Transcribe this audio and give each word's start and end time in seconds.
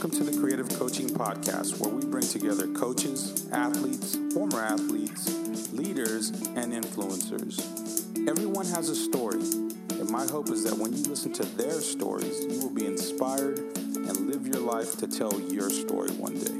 Welcome 0.00 0.18
to 0.24 0.32
the 0.32 0.40
Creative 0.40 0.66
Coaching 0.78 1.10
Podcast, 1.10 1.78
where 1.78 1.90
we 1.94 2.02
bring 2.06 2.26
together 2.26 2.66
coaches, 2.68 3.46
athletes, 3.52 4.16
former 4.32 4.58
athletes, 4.58 5.70
leaders, 5.74 6.30
and 6.30 6.72
influencers. 6.72 7.60
Everyone 8.26 8.64
has 8.64 8.88
a 8.88 8.96
story, 8.96 9.42
and 9.42 10.08
my 10.08 10.26
hope 10.26 10.48
is 10.48 10.64
that 10.64 10.78
when 10.78 10.94
you 10.94 11.02
listen 11.02 11.34
to 11.34 11.42
their 11.42 11.82
stories, 11.82 12.42
you 12.46 12.60
will 12.60 12.70
be 12.70 12.86
inspired 12.86 13.58
and 13.58 14.26
live 14.26 14.46
your 14.46 14.60
life 14.62 14.96
to 15.00 15.06
tell 15.06 15.38
your 15.38 15.68
story 15.68 16.08
one 16.12 16.38
day. 16.38 16.56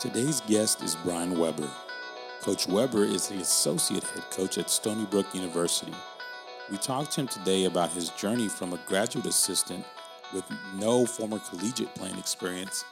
Today's 0.00 0.40
guest 0.40 0.82
is 0.82 0.96
Brian 1.04 1.38
Weber. 1.38 1.70
Coach 2.42 2.66
Weber 2.66 3.04
is 3.04 3.28
the 3.28 3.36
associate 3.36 4.02
head 4.02 4.28
coach 4.32 4.58
at 4.58 4.68
Stony 4.68 5.04
Brook 5.04 5.32
University. 5.32 5.94
We 6.72 6.76
talked 6.76 7.12
to 7.12 7.20
him 7.20 7.28
today 7.28 7.66
about 7.66 7.92
his 7.92 8.08
journey 8.10 8.48
from 8.48 8.72
a 8.72 8.80
graduate 8.84 9.26
assistant 9.26 9.84
with 10.34 10.42
no 10.74 11.06
former 11.06 11.38
collegiate 11.38 11.94
playing 11.94 12.18
experience 12.18 12.84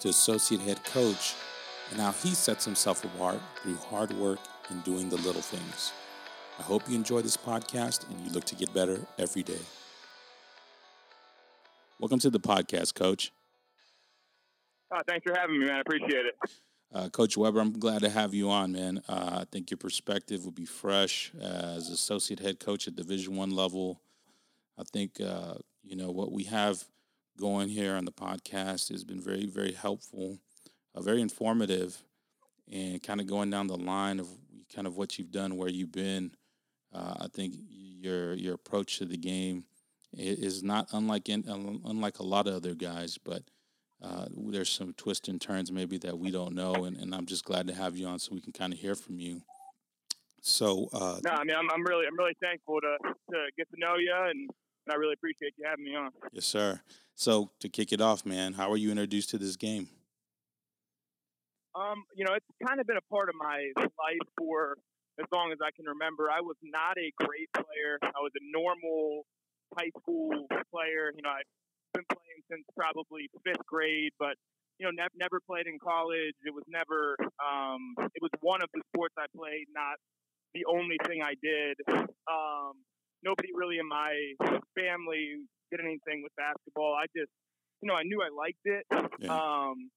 to 0.00 0.10
associate 0.10 0.60
head 0.60 0.84
coach 0.84 1.34
and 1.90 1.98
how 1.98 2.12
he 2.12 2.34
sets 2.34 2.66
himself 2.66 3.02
apart 3.02 3.40
through 3.62 3.76
hard 3.76 4.12
work 4.12 4.38
and 4.68 4.84
doing 4.84 5.08
the 5.08 5.16
little 5.16 5.40
things. 5.40 5.92
I 6.58 6.62
hope 6.62 6.86
you 6.86 6.94
enjoy 6.94 7.22
this 7.22 7.38
podcast 7.38 8.06
and 8.10 8.20
you 8.20 8.30
look 8.32 8.44
to 8.44 8.54
get 8.54 8.74
better 8.74 9.00
every 9.18 9.42
day. 9.42 9.62
Welcome 11.98 12.18
to 12.18 12.28
the 12.28 12.38
podcast, 12.38 12.94
Coach. 12.94 13.32
Oh, 14.92 15.00
thanks 15.08 15.24
for 15.26 15.34
having 15.34 15.58
me, 15.58 15.64
man. 15.64 15.76
I 15.76 15.80
appreciate 15.80 16.26
it. 16.26 16.34
Uh, 16.92 17.08
Coach 17.08 17.36
Weber, 17.36 17.60
I'm 17.60 17.78
glad 17.78 18.02
to 18.02 18.08
have 18.08 18.34
you 18.34 18.50
on, 18.50 18.72
man. 18.72 19.00
Uh, 19.08 19.38
I 19.42 19.44
think 19.52 19.70
your 19.70 19.78
perspective 19.78 20.44
will 20.44 20.50
be 20.50 20.64
fresh 20.64 21.30
as 21.40 21.88
associate 21.88 22.40
head 22.40 22.58
coach 22.58 22.88
at 22.88 22.96
Division 22.96 23.36
One 23.36 23.52
level. 23.52 24.00
I 24.76 24.82
think 24.82 25.20
uh, 25.20 25.54
you 25.84 25.94
know 25.94 26.10
what 26.10 26.32
we 26.32 26.44
have 26.44 26.82
going 27.38 27.68
here 27.68 27.94
on 27.94 28.06
the 28.06 28.12
podcast 28.12 28.90
has 28.90 29.04
been 29.04 29.20
very, 29.20 29.46
very 29.46 29.72
helpful, 29.72 30.38
uh, 30.96 31.00
very 31.00 31.22
informative, 31.22 32.02
and 32.70 33.00
kind 33.00 33.20
of 33.20 33.28
going 33.28 33.50
down 33.50 33.68
the 33.68 33.76
line 33.76 34.18
of 34.18 34.26
kind 34.74 34.88
of 34.88 34.96
what 34.96 35.16
you've 35.16 35.30
done, 35.30 35.56
where 35.56 35.68
you've 35.68 35.92
been. 35.92 36.32
Uh, 36.92 37.14
I 37.20 37.28
think 37.28 37.54
your 38.00 38.34
your 38.34 38.54
approach 38.54 38.98
to 38.98 39.04
the 39.04 39.16
game 39.16 39.64
is 40.12 40.64
not 40.64 40.88
unlike 40.92 41.28
in, 41.28 41.44
unlike 41.84 42.18
a 42.18 42.24
lot 42.24 42.48
of 42.48 42.54
other 42.54 42.74
guys, 42.74 43.16
but 43.16 43.44
uh, 44.02 44.26
there's 44.30 44.70
some 44.70 44.94
twists 44.94 45.28
and 45.28 45.40
turns 45.40 45.70
maybe 45.70 45.98
that 45.98 46.18
we 46.18 46.30
don't 46.30 46.54
know, 46.54 46.84
and, 46.84 46.96
and 46.96 47.14
I'm 47.14 47.26
just 47.26 47.44
glad 47.44 47.66
to 47.68 47.74
have 47.74 47.96
you 47.96 48.06
on 48.06 48.18
so 48.18 48.34
we 48.34 48.40
can 48.40 48.52
kind 48.52 48.72
of 48.72 48.78
hear 48.78 48.94
from 48.94 49.18
you. 49.18 49.42
So, 50.40 50.88
uh, 50.92 51.20
no, 51.22 51.30
I 51.32 51.44
mean, 51.44 51.56
I'm, 51.56 51.70
I'm 51.70 51.84
really, 51.84 52.06
I'm 52.06 52.16
really 52.16 52.36
thankful 52.40 52.80
to, 52.80 52.96
to 53.32 53.38
get 53.58 53.68
to 53.70 53.76
know 53.78 53.96
you, 53.96 54.14
and, 54.14 54.48
and 54.48 54.92
I 54.92 54.94
really 54.94 55.12
appreciate 55.12 55.52
you 55.58 55.66
having 55.68 55.84
me 55.84 55.94
on. 55.94 56.10
Yes, 56.32 56.46
sir. 56.46 56.80
So, 57.14 57.50
to 57.60 57.68
kick 57.68 57.92
it 57.92 58.00
off, 58.00 58.24
man, 58.24 58.54
how 58.54 58.70
were 58.70 58.78
you 58.78 58.90
introduced 58.90 59.30
to 59.30 59.38
this 59.38 59.56
game? 59.56 59.88
Um, 61.74 62.04
you 62.16 62.24
know, 62.24 62.32
it's 62.34 62.46
kind 62.66 62.80
of 62.80 62.86
been 62.86 62.96
a 62.96 63.14
part 63.14 63.28
of 63.28 63.34
my 63.36 63.70
life 63.76 64.28
for 64.38 64.76
as 65.20 65.26
long 65.30 65.52
as 65.52 65.58
I 65.62 65.70
can 65.76 65.84
remember. 65.84 66.30
I 66.30 66.40
was 66.40 66.56
not 66.62 66.96
a 66.96 67.12
great 67.22 67.52
player. 67.52 67.98
I 68.02 68.20
was 68.24 68.32
a 68.34 68.44
normal 68.50 69.26
high 69.76 69.90
school 70.00 70.48
player. 70.72 71.12
You 71.14 71.22
know, 71.22 71.30
I 71.30 71.42
been 71.94 72.06
playing 72.08 72.40
since 72.50 72.64
probably 72.76 73.30
fifth 73.44 73.64
grade, 73.66 74.12
but 74.18 74.34
you 74.78 74.86
know, 74.88 74.92
never 74.96 75.12
never 75.16 75.38
played 75.44 75.66
in 75.66 75.78
college. 75.78 76.34
It 76.42 76.54
was 76.54 76.64
never. 76.66 77.16
Um, 77.36 77.94
it 78.16 78.22
was 78.22 78.32
one 78.40 78.62
of 78.62 78.68
the 78.72 78.80
sports 78.92 79.14
I 79.18 79.26
played, 79.36 79.68
not 79.74 80.00
the 80.54 80.64
only 80.66 80.96
thing 81.06 81.22
I 81.22 81.34
did. 81.42 81.76
Um, 82.26 82.80
nobody 83.22 83.50
really 83.54 83.78
in 83.78 83.88
my 83.88 84.14
family 84.74 85.44
did 85.70 85.80
anything 85.80 86.22
with 86.22 86.32
basketball. 86.36 86.96
I 86.96 87.06
just, 87.14 87.30
you 87.82 87.86
know, 87.86 87.94
I 87.94 88.02
knew 88.02 88.20
I 88.22 88.32
liked 88.34 88.64
it. 88.64 88.84
Yeah. 89.20 89.30
Um, 89.30 89.90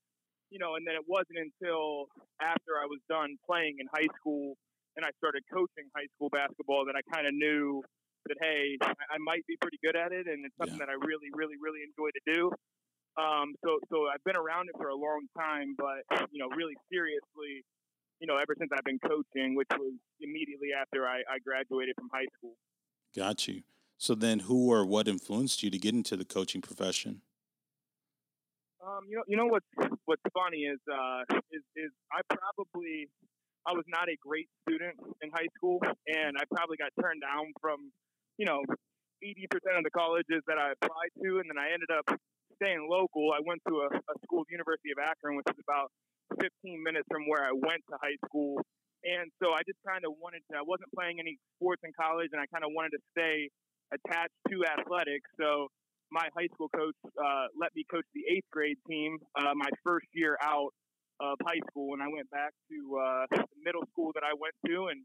you 0.52 0.60
know, 0.60 0.76
and 0.76 0.86
then 0.86 0.94
it 0.94 1.06
wasn't 1.08 1.42
until 1.42 2.06
after 2.38 2.78
I 2.78 2.86
was 2.86 3.02
done 3.10 3.38
playing 3.48 3.82
in 3.82 3.88
high 3.90 4.12
school 4.22 4.54
and 4.96 5.06
I 5.06 5.10
started 5.18 5.42
coaching 5.50 5.90
high 5.98 6.06
school 6.14 6.30
basketball 6.30 6.86
that 6.86 6.94
I 6.94 7.02
kind 7.10 7.26
of 7.26 7.34
knew 7.34 7.82
that 8.28 8.38
hey, 8.40 8.78
I, 8.82 9.18
might 9.20 9.46
be 9.48 9.58
pretty 9.60 9.80
good 9.84 9.96
at 9.96 10.12
it, 10.12 10.28
and 10.28 10.46
it's 10.46 10.56
something 10.58 10.80
yeah. 10.80 10.88
that 10.88 10.92
I 10.92 10.98
really, 11.00 11.30
really, 11.34 11.56
really 11.60 11.84
enjoy 11.84 12.10
to 12.12 12.24
do. 12.28 12.42
Um, 13.16 13.54
so, 13.64 13.78
so 13.92 14.10
I've 14.10 14.24
been 14.26 14.36
around 14.36 14.70
it 14.74 14.76
for 14.78 14.90
a 14.90 14.96
long 14.96 15.28
time, 15.38 15.76
but 15.78 16.02
you 16.32 16.42
know, 16.42 16.50
really 16.56 16.74
seriously, 16.92 17.62
you 18.20 18.28
know, 18.28 18.38
ever 18.38 18.56
since 18.58 18.72
I've 18.74 18.86
been 18.86 19.00
coaching, 19.00 19.56
which 19.56 19.70
was 19.78 19.94
immediately 20.22 20.70
after 20.74 21.06
I, 21.06 21.22
I 21.30 21.38
graduated 21.46 21.96
from 21.98 22.10
high 22.12 22.30
school. 22.38 22.56
Got 23.16 23.48
you. 23.48 23.62
So 23.98 24.16
then, 24.16 24.50
who 24.50 24.72
or 24.72 24.86
what 24.86 25.08
influenced 25.08 25.62
you 25.64 25.70
to 25.70 25.78
get 25.78 25.94
into 25.94 26.18
the 26.18 26.26
coaching 26.26 26.62
profession? 26.62 27.22
Um, 28.84 29.08
you 29.08 29.16
know, 29.16 29.24
you 29.28 29.38
know 29.38 29.48
what's 29.48 29.70
what's 30.06 30.24
funny 30.34 30.68
is 30.68 30.80
uh, 30.92 31.24
is 31.52 31.64
is 31.76 31.92
I 32.12 32.20
probably 32.28 33.08
I 33.66 33.72
was 33.72 33.86
not 33.88 34.10
a 34.10 34.18
great 34.20 34.50
student 34.68 35.00
in 35.22 35.32
high 35.32 35.48
school, 35.56 35.80
and 36.08 36.36
I 36.36 36.44
probably 36.52 36.76
got 36.76 36.92
turned 37.00 37.22
down 37.22 37.54
from 37.62 37.92
you 38.38 38.46
know, 38.46 38.62
80% 39.24 39.78
of 39.78 39.84
the 39.84 39.94
colleges 39.96 40.44
that 40.48 40.60
I 40.60 40.76
applied 40.76 41.14
to, 41.24 41.40
and 41.40 41.48
then 41.48 41.58
I 41.58 41.72
ended 41.72 41.90
up 41.94 42.08
staying 42.60 42.88
local. 42.90 43.32
I 43.32 43.40
went 43.46 43.62
to 43.68 43.88
a, 43.88 43.90
a 43.90 44.16
school, 44.24 44.44
University 44.52 44.92
of 44.92 45.00
Akron, 45.00 45.40
which 45.40 45.48
is 45.48 45.60
about 45.64 45.90
15 46.42 46.50
minutes 46.84 47.08
from 47.10 47.28
where 47.28 47.46
I 47.46 47.54
went 47.56 47.82
to 47.90 47.96
high 48.02 48.20
school. 48.28 48.60
And 49.04 49.32
so 49.44 49.52
I 49.52 49.64
just 49.68 49.80
kind 49.84 50.08
of 50.08 50.16
wanted 50.20 50.44
to, 50.52 50.60
I 50.60 50.66
wasn't 50.66 50.92
playing 50.96 51.20
any 51.20 51.36
sports 51.56 51.84
in 51.84 51.92
college, 51.96 52.32
and 52.32 52.40
I 52.40 52.48
kind 52.52 52.64
of 52.64 52.72
wanted 52.72 52.96
to 52.96 53.02
stay 53.12 53.52
attached 53.92 54.36
to 54.52 54.64
athletics. 54.64 55.28
So 55.40 55.68
my 56.12 56.28
high 56.36 56.48
school 56.56 56.70
coach 56.72 56.96
uh, 57.20 57.48
let 57.60 57.76
me 57.76 57.84
coach 57.90 58.06
the 58.16 58.24
eighth 58.32 58.48
grade 58.52 58.78
team 58.88 59.18
uh, 59.36 59.52
my 59.56 59.70
first 59.84 60.08
year 60.14 60.38
out 60.42 60.72
of 61.20 61.38
high 61.44 61.60
school. 61.70 61.94
And 61.94 62.02
I 62.02 62.08
went 62.08 62.30
back 62.32 62.54
to 62.72 62.80
uh, 62.98 63.26
the 63.32 63.60
middle 63.64 63.84
school 63.92 64.12
that 64.16 64.24
I 64.24 64.34
went 64.38 64.56
to 64.68 64.88
and 64.88 65.04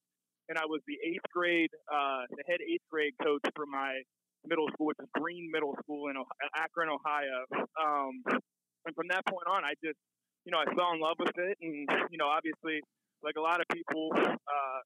and 0.48 0.56
I 0.56 0.64
was 0.64 0.80
the 0.88 0.96
eighth 1.04 1.28
grade, 1.32 1.70
uh, 1.92 2.24
the 2.32 2.44
head 2.48 2.60
eighth 2.64 2.84
grade 2.90 3.14
coach 3.22 3.44
for 3.54 3.66
my 3.66 4.00
middle 4.46 4.68
school, 4.72 4.88
which 4.88 5.00
is 5.00 5.08
Green 5.14 5.50
Middle 5.52 5.76
School 5.84 6.08
in 6.08 6.16
Akron, 6.56 6.88
Ohio. 6.88 7.44
Um, 7.76 8.24
and 8.86 8.94
from 8.96 9.08
that 9.12 9.26
point 9.28 9.44
on, 9.44 9.64
I 9.64 9.76
just, 9.84 9.98
you 10.44 10.52
know, 10.52 10.58
I 10.58 10.66
fell 10.72 10.96
in 10.96 11.00
love 11.00 11.20
with 11.20 11.36
it, 11.36 11.56
and 11.60 11.84
you 12.08 12.16
know, 12.16 12.28
obviously, 12.28 12.80
like 13.22 13.36
a 13.36 13.44
lot 13.44 13.60
of 13.60 13.66
people, 13.68 14.08
uh, 14.16 14.80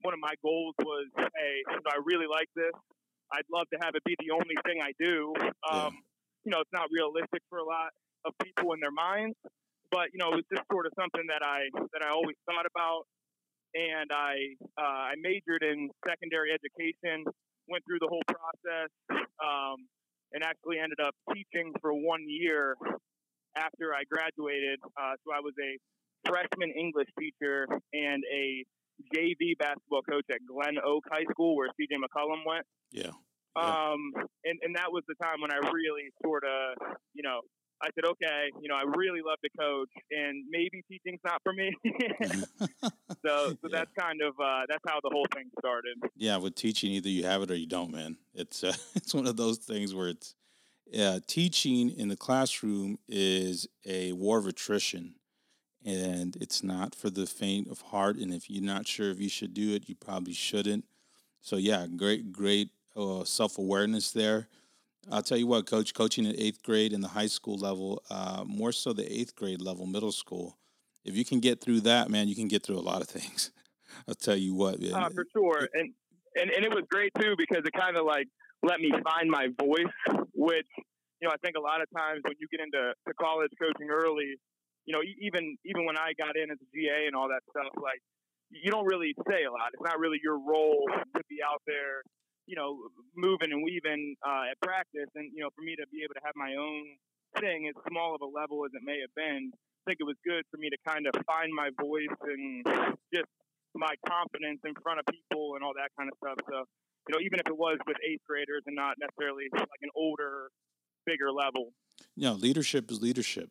one 0.00 0.14
of 0.14 0.20
my 0.20 0.32
goals 0.40 0.74
was, 0.80 1.08
hey, 1.16 1.54
I 1.68 2.00
really 2.04 2.26
like 2.30 2.48
this. 2.56 2.72
I'd 3.32 3.48
love 3.52 3.66
to 3.72 3.78
have 3.82 3.96
it 3.96 4.04
be 4.04 4.16
the 4.20 4.32
only 4.32 4.56
thing 4.64 4.80
I 4.80 4.92
do. 5.00 5.32
Um, 5.68 5.92
yeah. 5.92 6.44
You 6.44 6.50
know, 6.52 6.60
it's 6.60 6.72
not 6.76 6.88
realistic 6.92 7.40
for 7.48 7.58
a 7.58 7.64
lot 7.64 7.88
of 8.24 8.32
people 8.40 8.72
in 8.72 8.80
their 8.80 8.92
minds, 8.92 9.36
but 9.90 10.12
you 10.12 10.20
know, 10.20 10.32
it 10.32 10.44
was 10.44 10.48
just 10.52 10.64
sort 10.70 10.86
of 10.86 10.92
something 10.96 11.24
that 11.28 11.40
I 11.44 11.68
that 11.92 12.04
I 12.04 12.12
always 12.12 12.36
thought 12.48 12.64
about 12.68 13.04
and 13.74 14.10
I 14.10 14.54
uh, 14.78 15.10
I 15.10 15.14
majored 15.20 15.62
in 15.62 15.90
secondary 16.06 16.50
education. 16.50 17.24
Went 17.68 17.82
through 17.88 17.98
the 18.00 18.08
whole 18.08 18.24
process, 18.28 18.90
um, 19.40 19.88
and 20.32 20.44
actually 20.44 20.78
ended 20.78 21.00
up 21.00 21.14
teaching 21.32 21.72
for 21.80 21.94
one 21.94 22.24
year 22.28 22.76
after 23.56 23.94
I 23.94 24.04
graduated. 24.04 24.78
Uh, 24.84 25.16
so 25.24 25.32
I 25.32 25.40
was 25.40 25.54
a 25.56 25.78
freshman 26.28 26.70
English 26.76 27.08
teacher 27.18 27.66
and 27.92 28.22
a 28.32 28.64
JV 29.14 29.56
basketball 29.58 30.02
coach 30.02 30.24
at 30.30 30.38
GlenOak 30.44 31.00
High 31.10 31.24
School, 31.30 31.56
where 31.56 31.68
CJ 31.68 31.98
McCollum 31.98 32.44
went. 32.46 32.66
Yeah. 32.92 33.10
yeah. 33.56 33.90
Um, 33.90 34.12
and, 34.44 34.58
and 34.62 34.76
that 34.76 34.92
was 34.92 35.02
the 35.08 35.14
time 35.22 35.40
when 35.40 35.50
I 35.50 35.56
really 35.72 36.10
sort 36.22 36.44
of, 36.44 36.96
you 37.14 37.22
know, 37.22 37.40
I 37.82 37.88
said, 37.94 38.08
okay, 38.08 38.50
you 38.60 38.68
know, 38.68 38.76
I 38.76 38.84
really 38.96 39.20
love 39.24 39.38
to 39.42 39.50
coach, 39.58 39.90
and 40.10 40.44
maybe 40.48 40.82
teaching's 40.88 41.20
not 41.24 41.42
for 41.42 41.52
me. 41.52 41.72
so, 43.26 43.50
so 43.50 43.56
yeah. 43.62 43.68
that's 43.70 43.90
kind 43.98 44.20
of 44.22 44.34
uh, 44.40 44.62
that's 44.68 44.82
how 44.88 45.00
the 45.02 45.10
whole 45.12 45.26
thing 45.34 45.50
started. 45.58 45.98
Yeah, 46.16 46.36
with 46.36 46.54
teaching, 46.54 46.92
either 46.92 47.08
you 47.08 47.24
have 47.24 47.42
it 47.42 47.50
or 47.50 47.56
you 47.56 47.66
don't, 47.66 47.92
man. 47.92 48.16
It's 48.34 48.64
uh, 48.64 48.74
it's 48.94 49.14
one 49.14 49.26
of 49.26 49.36
those 49.36 49.58
things 49.58 49.94
where 49.94 50.08
it's 50.08 50.34
uh, 50.98 51.20
teaching 51.26 51.90
in 51.90 52.08
the 52.08 52.16
classroom 52.16 52.98
is 53.08 53.66
a 53.86 54.12
war 54.12 54.38
of 54.38 54.46
attrition, 54.46 55.14
and 55.84 56.36
it's 56.36 56.62
not 56.62 56.94
for 56.94 57.10
the 57.10 57.26
faint 57.26 57.68
of 57.68 57.80
heart. 57.80 58.16
And 58.16 58.32
if 58.32 58.48
you're 58.48 58.62
not 58.62 58.86
sure 58.86 59.10
if 59.10 59.20
you 59.20 59.28
should 59.28 59.54
do 59.54 59.74
it, 59.74 59.88
you 59.88 59.94
probably 59.94 60.34
shouldn't. 60.34 60.84
So, 61.40 61.56
yeah, 61.56 61.86
great, 61.94 62.32
great 62.32 62.70
uh, 62.96 63.24
self 63.24 63.58
awareness 63.58 64.12
there. 64.12 64.48
I'll 65.10 65.22
tell 65.22 65.38
you 65.38 65.46
what, 65.46 65.66
coach, 65.66 65.94
coaching 65.94 66.26
at 66.26 66.38
eighth 66.38 66.62
grade 66.62 66.92
in 66.92 67.00
the 67.00 67.08
high 67.08 67.26
school 67.26 67.56
level, 67.56 68.02
uh, 68.10 68.44
more 68.46 68.72
so 68.72 68.92
the 68.92 69.10
eighth 69.12 69.34
grade 69.36 69.60
level, 69.60 69.86
middle 69.86 70.12
school. 70.12 70.58
If 71.04 71.16
you 71.16 71.24
can 71.24 71.40
get 71.40 71.60
through 71.60 71.80
that, 71.82 72.10
man, 72.10 72.28
you 72.28 72.34
can 72.34 72.48
get 72.48 72.62
through 72.62 72.78
a 72.78 72.80
lot 72.80 73.02
of 73.02 73.08
things. 73.08 73.50
I'll 74.08 74.14
tell 74.14 74.36
you 74.36 74.54
what, 74.54 74.80
man. 74.80 74.94
Uh, 74.94 75.10
for 75.14 75.24
sure, 75.32 75.68
and, 75.74 75.92
and 76.34 76.50
and 76.50 76.64
it 76.64 76.74
was 76.74 76.84
great 76.90 77.12
too 77.20 77.34
because 77.36 77.62
it 77.64 77.72
kind 77.78 77.96
of 77.96 78.04
like 78.04 78.26
let 78.62 78.80
me 78.80 78.90
find 79.04 79.30
my 79.30 79.48
voice, 79.60 79.94
which 80.34 80.66
you 81.20 81.28
know 81.28 81.30
I 81.30 81.36
think 81.44 81.56
a 81.56 81.60
lot 81.60 81.80
of 81.80 81.88
times 81.96 82.20
when 82.24 82.34
you 82.40 82.48
get 82.50 82.60
into 82.60 82.92
to 83.06 83.14
college 83.14 83.50
coaching 83.60 83.90
early, 83.90 84.34
you 84.86 84.92
know, 84.92 85.02
even 85.20 85.56
even 85.64 85.84
when 85.84 85.96
I 85.96 86.12
got 86.18 86.36
in 86.36 86.50
as 86.50 86.58
a 86.58 86.68
GA 86.74 87.06
and 87.06 87.14
all 87.14 87.28
that 87.28 87.44
stuff, 87.50 87.72
like 87.80 88.00
you 88.50 88.70
don't 88.70 88.86
really 88.86 89.14
say 89.28 89.44
a 89.44 89.52
lot. 89.52 89.72
It's 89.72 89.82
not 89.84 89.98
really 89.98 90.18
your 90.22 90.38
role 90.38 90.84
to 90.88 91.22
be 91.28 91.38
out 91.44 91.62
there, 91.66 92.02
you 92.46 92.56
know, 92.56 92.76
moving 93.16 93.52
and 93.52 93.62
weaving 93.64 94.16
uh, 94.24 94.50
at 94.50 94.60
practice. 94.60 95.10
And 95.14 95.32
you 95.34 95.42
know, 95.42 95.50
for 95.54 95.62
me 95.62 95.76
to 95.76 95.86
be 95.90 96.04
able 96.04 96.14
to 96.14 96.24
have 96.24 96.36
my 96.36 96.54
own 96.54 96.84
thing, 97.40 97.66
as 97.68 97.76
small 97.88 98.14
of 98.14 98.22
a 98.22 98.30
level 98.30 98.64
as 98.64 98.72
it 98.74 98.82
may 98.84 99.00
have 99.00 99.14
been, 99.16 99.50
I 99.52 99.82
think 99.90 100.00
it 100.00 100.08
was 100.08 100.16
good 100.24 100.44
for 100.50 100.56
me 100.56 100.70
to 100.70 100.78
kind 100.86 101.06
of 101.06 101.14
find 101.26 101.52
my 101.52 101.70
voice 101.80 102.16
and 102.22 102.64
just 103.12 103.28
my 103.74 103.94
confidence 104.08 104.60
in 104.64 104.72
front 104.82 105.00
of 105.00 105.06
people 105.06 105.56
and 105.56 105.64
all 105.64 105.74
that 105.74 105.90
kind 105.98 106.08
of 106.08 106.16
stuff. 106.22 106.38
So, 106.48 106.64
you 107.08 107.12
know, 107.12 107.20
even 107.20 107.40
if 107.40 107.46
it 107.46 107.56
was 107.56 107.76
with 107.86 107.96
eighth 108.06 108.22
graders 108.26 108.62
and 108.66 108.76
not 108.76 108.96
necessarily 109.00 109.44
like 109.52 109.82
an 109.82 109.90
older, 109.94 110.48
bigger 111.06 111.30
level. 111.32 111.72
You 112.16 112.30
know, 112.30 112.34
leadership 112.34 112.90
is 112.90 113.02
leadership. 113.02 113.50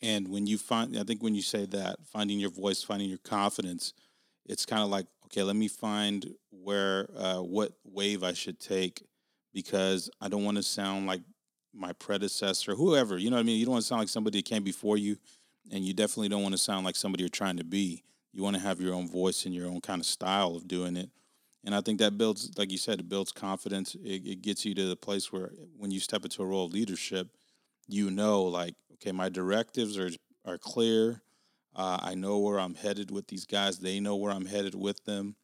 And 0.00 0.28
when 0.28 0.46
you 0.46 0.58
find, 0.58 0.96
I 0.96 1.02
think 1.02 1.22
when 1.22 1.34
you 1.34 1.42
say 1.42 1.66
that, 1.66 1.96
finding 2.06 2.38
your 2.38 2.50
voice, 2.50 2.82
finding 2.82 3.08
your 3.08 3.18
confidence, 3.18 3.92
it's 4.46 4.64
kind 4.64 4.82
of 4.82 4.88
like, 4.88 5.06
okay, 5.28 5.42
let 5.42 5.56
me 5.56 5.68
find 5.68 6.34
where, 6.50 7.08
uh, 7.16 7.38
what 7.38 7.72
wave 7.84 8.22
I 8.22 8.32
should 8.32 8.58
take 8.58 9.02
because 9.52 10.10
I 10.20 10.28
don't 10.28 10.44
want 10.44 10.56
to 10.56 10.62
sound 10.62 11.06
like 11.06 11.22
my 11.74 11.92
predecessor, 11.92 12.74
whoever, 12.74 13.18
you 13.18 13.30
know 13.30 13.36
what 13.36 13.40
I 13.40 13.44
mean? 13.44 13.58
You 13.58 13.66
don't 13.66 13.72
want 13.72 13.82
to 13.82 13.88
sound 13.88 14.00
like 14.00 14.08
somebody 14.08 14.38
that 14.38 14.46
came 14.46 14.62
before 14.62 14.96
you, 14.96 15.16
and 15.70 15.84
you 15.84 15.92
definitely 15.92 16.28
don't 16.28 16.42
want 16.42 16.54
to 16.54 16.58
sound 16.58 16.84
like 16.84 16.96
somebody 16.96 17.22
you're 17.22 17.28
trying 17.28 17.58
to 17.58 17.64
be. 17.64 18.02
You 18.32 18.42
want 18.42 18.56
to 18.56 18.62
have 18.62 18.80
your 18.80 18.94
own 18.94 19.08
voice 19.08 19.44
and 19.44 19.54
your 19.54 19.68
own 19.68 19.80
kind 19.80 20.00
of 20.00 20.06
style 20.06 20.56
of 20.56 20.66
doing 20.66 20.96
it. 20.96 21.10
And 21.64 21.74
I 21.74 21.80
think 21.80 21.98
that 21.98 22.16
builds, 22.16 22.56
like 22.56 22.70
you 22.70 22.78
said, 22.78 23.00
it 23.00 23.08
builds 23.08 23.32
confidence. 23.32 23.94
It, 23.96 24.26
it 24.26 24.42
gets 24.42 24.64
you 24.64 24.74
to 24.74 24.88
the 24.88 24.96
place 24.96 25.32
where 25.32 25.50
when 25.76 25.90
you 25.90 26.00
step 26.00 26.24
into 26.24 26.42
a 26.42 26.46
role 26.46 26.66
of 26.66 26.72
leadership, 26.72 27.28
you 27.88 28.10
know, 28.10 28.42
like, 28.44 28.74
okay, 28.94 29.12
my 29.12 29.28
directives 29.28 29.98
are 29.98 30.10
are 30.44 30.58
clear. 30.58 31.22
Uh, 31.78 31.96
I 32.02 32.16
know 32.16 32.38
where 32.38 32.58
I'm 32.58 32.74
headed 32.74 33.12
with 33.12 33.28
these 33.28 33.46
guys. 33.46 33.78
They 33.78 34.00
know 34.00 34.16
where 34.16 34.32
I'm 34.32 34.46
headed 34.46 34.74
with 34.74 35.04
them, 35.04 35.36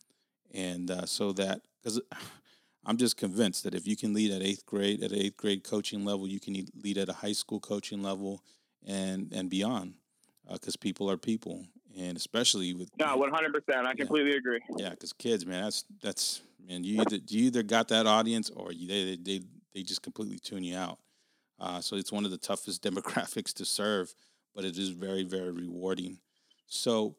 and 0.52 0.90
uh, 0.90 1.06
so 1.06 1.32
that 1.32 1.60
because 1.80 2.00
I'm 2.84 2.96
just 2.96 3.16
convinced 3.16 3.62
that 3.64 3.74
if 3.74 3.86
you 3.86 3.96
can 3.96 4.12
lead 4.12 4.32
at 4.32 4.42
eighth 4.42 4.66
grade, 4.66 5.02
at 5.04 5.12
eighth 5.12 5.36
grade 5.36 5.62
coaching 5.62 6.04
level, 6.04 6.26
you 6.26 6.40
can 6.40 6.66
lead 6.82 6.98
at 6.98 7.08
a 7.08 7.12
high 7.12 7.32
school 7.32 7.60
coaching 7.60 8.02
level, 8.02 8.42
and 8.84 9.32
and 9.32 9.48
beyond, 9.48 9.94
because 10.52 10.74
uh, 10.74 10.80
people 10.80 11.08
are 11.08 11.16
people, 11.16 11.64
and 11.96 12.16
especially 12.16 12.74
with 12.74 12.90
no, 12.98 13.16
one 13.16 13.30
hundred 13.30 13.54
percent, 13.54 13.86
I 13.86 13.90
yeah, 13.90 13.94
completely 13.94 14.36
agree. 14.36 14.60
Yeah, 14.76 14.90
because 14.90 15.12
kids, 15.12 15.46
man, 15.46 15.62
that's 15.62 15.84
that's 16.02 16.42
man, 16.66 16.82
you 16.82 17.00
either 17.00 17.18
you 17.28 17.44
either 17.44 17.62
got 17.62 17.86
that 17.88 18.08
audience 18.08 18.50
or 18.50 18.72
you, 18.72 18.88
they 18.88 19.16
they 19.16 19.40
they 19.72 19.82
just 19.84 20.02
completely 20.02 20.40
tune 20.40 20.64
you 20.64 20.76
out. 20.76 20.98
Uh, 21.60 21.80
so 21.80 21.94
it's 21.94 22.10
one 22.10 22.24
of 22.24 22.32
the 22.32 22.38
toughest 22.38 22.82
demographics 22.82 23.52
to 23.54 23.64
serve, 23.64 24.12
but 24.54 24.64
it 24.64 24.78
is 24.78 24.90
very, 24.90 25.24
very 25.24 25.50
rewarding. 25.50 26.18
So, 26.66 27.16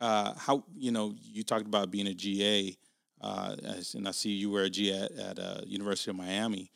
uh, 0.00 0.34
how 0.36 0.64
you 0.76 0.90
know 0.90 1.14
you 1.22 1.44
talked 1.44 1.66
about 1.66 1.90
being 1.90 2.08
a 2.08 2.14
GA, 2.14 2.76
uh, 3.20 3.56
and 3.94 4.08
I 4.08 4.10
see 4.10 4.30
you 4.30 4.50
were 4.50 4.62
a 4.62 4.70
GA 4.70 5.02
at, 5.02 5.12
at 5.12 5.38
uh, 5.38 5.60
University 5.66 6.10
of 6.10 6.16
Miami. 6.16 6.72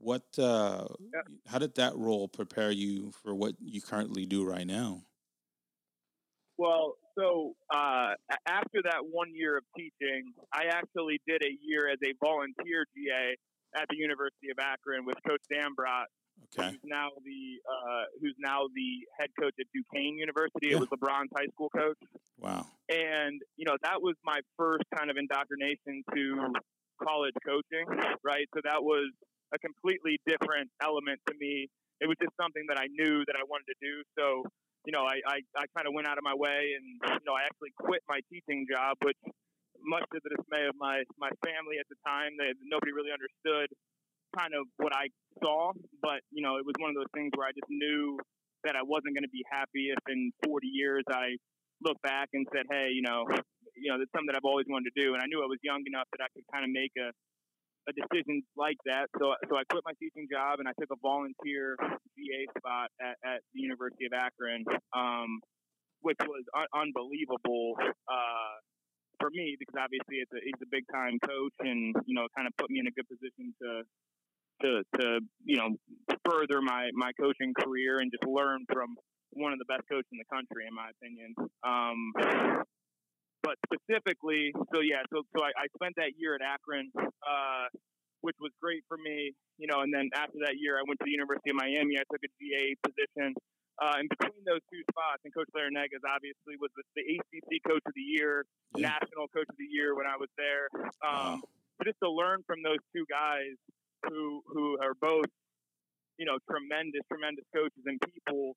What? 0.00 0.22
Uh, 0.38 0.86
yeah. 1.12 1.22
How 1.46 1.58
did 1.58 1.74
that 1.74 1.96
role 1.96 2.28
prepare 2.28 2.70
you 2.70 3.12
for 3.22 3.34
what 3.34 3.54
you 3.60 3.80
currently 3.80 4.26
do 4.26 4.44
right 4.44 4.66
now? 4.66 5.02
Well, 6.56 6.94
so 7.18 7.54
uh, 7.74 8.14
after 8.46 8.82
that 8.84 9.02
one 9.10 9.34
year 9.34 9.56
of 9.58 9.64
teaching, 9.76 10.32
I 10.52 10.64
actually 10.72 11.20
did 11.26 11.42
a 11.42 11.54
year 11.62 11.88
as 11.90 11.98
a 12.04 12.14
volunteer 12.24 12.84
GA 12.96 13.36
at 13.76 13.86
the 13.90 13.96
University 13.96 14.50
of 14.50 14.58
Akron 14.58 15.04
with 15.04 15.16
Coach 15.26 15.42
Dambrot, 15.52 16.06
Okay. 16.48 16.70
Who's 16.70 16.84
now 16.84 17.10
the 17.24 17.42
uh, 17.66 18.04
who's 18.20 18.34
now 18.38 18.66
the 18.72 18.90
head 19.18 19.30
coach 19.38 19.54
at 19.60 19.66
Duquesne 19.74 20.16
University. 20.16 20.72
Yeah. 20.72 20.76
It 20.76 20.80
was 20.80 20.88
LeBron's 20.88 21.30
high 21.36 21.50
school 21.52 21.68
coach. 21.70 21.98
Wow. 22.38 22.66
And 22.88 23.40
you 23.56 23.66
know 23.66 23.76
that 23.82 24.00
was 24.00 24.16
my 24.24 24.40
first 24.56 24.84
kind 24.96 25.10
of 25.10 25.16
indoctrination 25.16 26.02
to 26.14 26.54
college 27.02 27.36
coaching, 27.44 27.86
right? 28.24 28.48
So 28.54 28.60
that 28.64 28.82
was 28.82 29.12
a 29.52 29.58
completely 29.58 30.18
different 30.26 30.70
element 30.82 31.20
to 31.28 31.34
me. 31.38 31.68
It 32.00 32.06
was 32.06 32.16
just 32.20 32.32
something 32.40 32.64
that 32.68 32.78
I 32.78 32.86
knew 32.88 33.24
that 33.26 33.36
I 33.36 33.44
wanted 33.44 33.68
to 33.74 33.78
do. 33.82 34.02
So 34.18 34.48
you 34.86 34.92
know, 34.96 35.04
I, 35.04 35.20
I, 35.28 35.36
I 35.58 35.64
kind 35.76 35.84
of 35.84 35.92
went 35.92 36.08
out 36.08 36.16
of 36.16 36.24
my 36.24 36.32
way 36.32 36.72
and, 36.72 36.86
you 37.20 37.26
know, 37.28 37.36
I 37.36 37.44
actually 37.44 37.76
quit 37.76 38.00
my 38.08 38.24
teaching 38.32 38.64
job, 38.64 38.96
which 39.04 39.18
much 39.84 40.06
to 40.16 40.18
the 40.24 40.32
dismay 40.32 40.64
of 40.64 40.80
my, 40.80 41.04
my 41.20 41.28
family 41.44 41.76
at 41.76 41.84
the 41.92 41.98
time, 42.08 42.40
that 42.40 42.56
nobody 42.64 42.96
really 42.96 43.12
understood 43.12 43.68
kind 44.36 44.52
of 44.54 44.66
what 44.76 44.92
I 44.94 45.08
saw, 45.40 45.72
but 46.02 46.20
you 46.30 46.42
know, 46.42 46.56
it 46.56 46.66
was 46.66 46.74
one 46.78 46.90
of 46.90 46.96
those 46.96 47.12
things 47.14 47.30
where 47.36 47.46
I 47.46 47.52
just 47.52 47.68
knew 47.68 48.18
that 48.64 48.74
I 48.74 48.82
wasn't 48.82 49.14
going 49.14 49.26
to 49.26 49.32
be 49.32 49.44
happy 49.46 49.94
if 49.94 50.02
in 50.10 50.32
40 50.44 50.66
years 50.66 51.04
I 51.08 51.38
looked 51.80 52.02
back 52.02 52.28
and 52.34 52.46
said, 52.50 52.66
"Hey, 52.70 52.90
you 52.90 53.02
know, 53.02 53.24
you 53.78 53.88
know, 53.92 53.98
that's 53.98 54.10
something 54.10 54.28
that 54.32 54.36
I've 54.36 54.48
always 54.48 54.66
wanted 54.68 54.90
to 54.90 54.96
do," 54.98 55.14
and 55.14 55.22
I 55.22 55.26
knew 55.30 55.40
I 55.40 55.50
was 55.50 55.62
young 55.62 55.82
enough 55.86 56.10
that 56.12 56.24
I 56.24 56.28
could 56.34 56.44
kind 56.52 56.64
of 56.66 56.70
make 56.74 56.92
a 56.98 57.14
a 57.88 57.92
decision 57.96 58.44
like 58.52 58.76
that. 58.84 59.08
So, 59.16 59.32
so 59.48 59.56
I 59.56 59.64
quit 59.64 59.80
my 59.88 59.96
teaching 59.96 60.28
job 60.28 60.60
and 60.60 60.68
I 60.68 60.76
took 60.76 60.92
a 60.92 61.00
volunteer 61.00 61.72
GA 62.12 62.44
spot 62.60 62.92
at, 63.00 63.16
at 63.24 63.40
the 63.56 63.64
University 63.64 64.04
of 64.04 64.12
Akron, 64.12 64.68
um, 64.92 65.40
which 66.04 66.20
was 66.20 66.44
un- 66.52 66.68
unbelievable 66.76 67.80
uh, 67.80 68.54
for 69.18 69.30
me 69.32 69.56
because 69.58 69.74
obviously 69.80 70.20
it's 70.20 70.30
a, 70.36 70.40
he's 70.44 70.60
a 70.62 70.70
big 70.70 70.84
time 70.92 71.18
coach 71.24 71.56
and 71.64 71.96
you 72.06 72.14
know 72.14 72.28
kind 72.36 72.46
of 72.46 72.52
put 72.60 72.70
me 72.70 72.78
in 72.78 72.86
a 72.86 72.94
good 72.94 73.08
position 73.08 73.50
to 73.58 73.82
to 74.62 74.82
to 75.00 75.20
you 75.44 75.56
know 75.56 75.76
further 76.24 76.60
my 76.60 76.90
my 76.94 77.12
coaching 77.20 77.52
career 77.54 77.98
and 77.98 78.10
just 78.10 78.24
learn 78.26 78.64
from 78.72 78.96
one 79.32 79.52
of 79.52 79.58
the 79.58 79.68
best 79.68 79.84
coaches 79.88 80.08
in 80.12 80.18
the 80.18 80.28
country, 80.32 80.64
in 80.66 80.74
my 80.74 80.88
opinion. 80.96 81.34
Um, 81.62 82.12
but 83.42 83.56
specifically, 83.64 84.52
so 84.74 84.80
yeah, 84.80 85.04
so 85.12 85.22
so 85.36 85.44
I, 85.44 85.54
I 85.54 85.66
spent 85.76 85.94
that 85.96 86.18
year 86.18 86.34
at 86.34 86.42
Akron, 86.42 86.90
uh, 86.98 87.66
which 88.20 88.36
was 88.40 88.50
great 88.60 88.82
for 88.88 88.98
me, 88.98 89.32
you 89.58 89.68
know. 89.70 89.80
And 89.80 89.94
then 89.94 90.10
after 90.14 90.42
that 90.44 90.58
year, 90.58 90.76
I 90.76 90.82
went 90.86 90.98
to 91.00 91.06
the 91.06 91.14
University 91.14 91.50
of 91.50 91.56
Miami. 91.56 91.96
I 91.96 92.06
took 92.10 92.22
a 92.24 92.30
GA 92.40 92.74
position. 92.82 93.34
Uh, 93.78 94.02
in 94.02 94.10
between 94.10 94.42
those 94.42 94.58
two 94.74 94.82
spots, 94.90 95.22
and 95.22 95.30
Coach 95.30 95.46
Larrañaga 95.54 96.02
obviously 96.02 96.58
was 96.58 96.66
the, 96.74 96.82
the, 96.98 97.14
ACC 97.14 97.62
Coach 97.62 97.86
of 97.86 97.94
the 97.94 98.02
Year, 98.02 98.42
yeah. 98.74 98.90
National 98.90 99.30
Coach 99.30 99.46
of 99.46 99.54
the 99.54 99.70
Year 99.70 99.94
when 99.94 100.02
I 100.02 100.18
was 100.18 100.26
there. 100.34 100.66
Um, 100.98 101.38
wow. 101.38 101.40
But 101.78 101.86
just 101.86 102.02
to 102.02 102.10
learn 102.10 102.42
from 102.42 102.58
those 102.66 102.82
two 102.90 103.06
guys, 103.06 103.54
who 104.06 104.42
who 104.46 104.78
are 104.82 104.94
both 105.00 105.30
you 106.18 106.26
know 106.26 106.38
tremendous 106.50 107.02
tremendous 107.10 107.44
coaches 107.54 107.82
and 107.86 107.98
people 108.02 108.54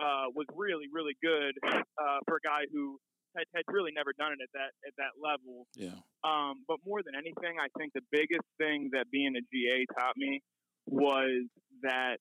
uh, 0.00 0.26
was 0.34 0.46
really 0.54 0.86
really 0.92 1.14
good 1.22 1.54
uh, 1.66 2.18
for 2.26 2.40
a 2.40 2.42
guy 2.42 2.64
who 2.72 2.98
had, 3.36 3.46
had 3.54 3.64
really 3.68 3.92
never 3.94 4.10
done 4.18 4.32
it 4.34 4.40
at 4.42 4.52
that 4.54 4.70
at 4.86 4.94
that 4.98 5.14
level. 5.18 5.66
Yeah. 5.74 5.98
Um, 6.26 6.66
but 6.66 6.78
more 6.86 7.02
than 7.02 7.14
anything, 7.14 7.58
I 7.60 7.70
think 7.78 7.92
the 7.94 8.04
biggest 8.10 8.46
thing 8.58 8.90
that 8.92 9.10
being 9.10 9.34
a 9.36 9.42
GA 9.42 9.86
taught 9.94 10.16
me 10.16 10.42
was 10.86 11.46
that 11.82 12.18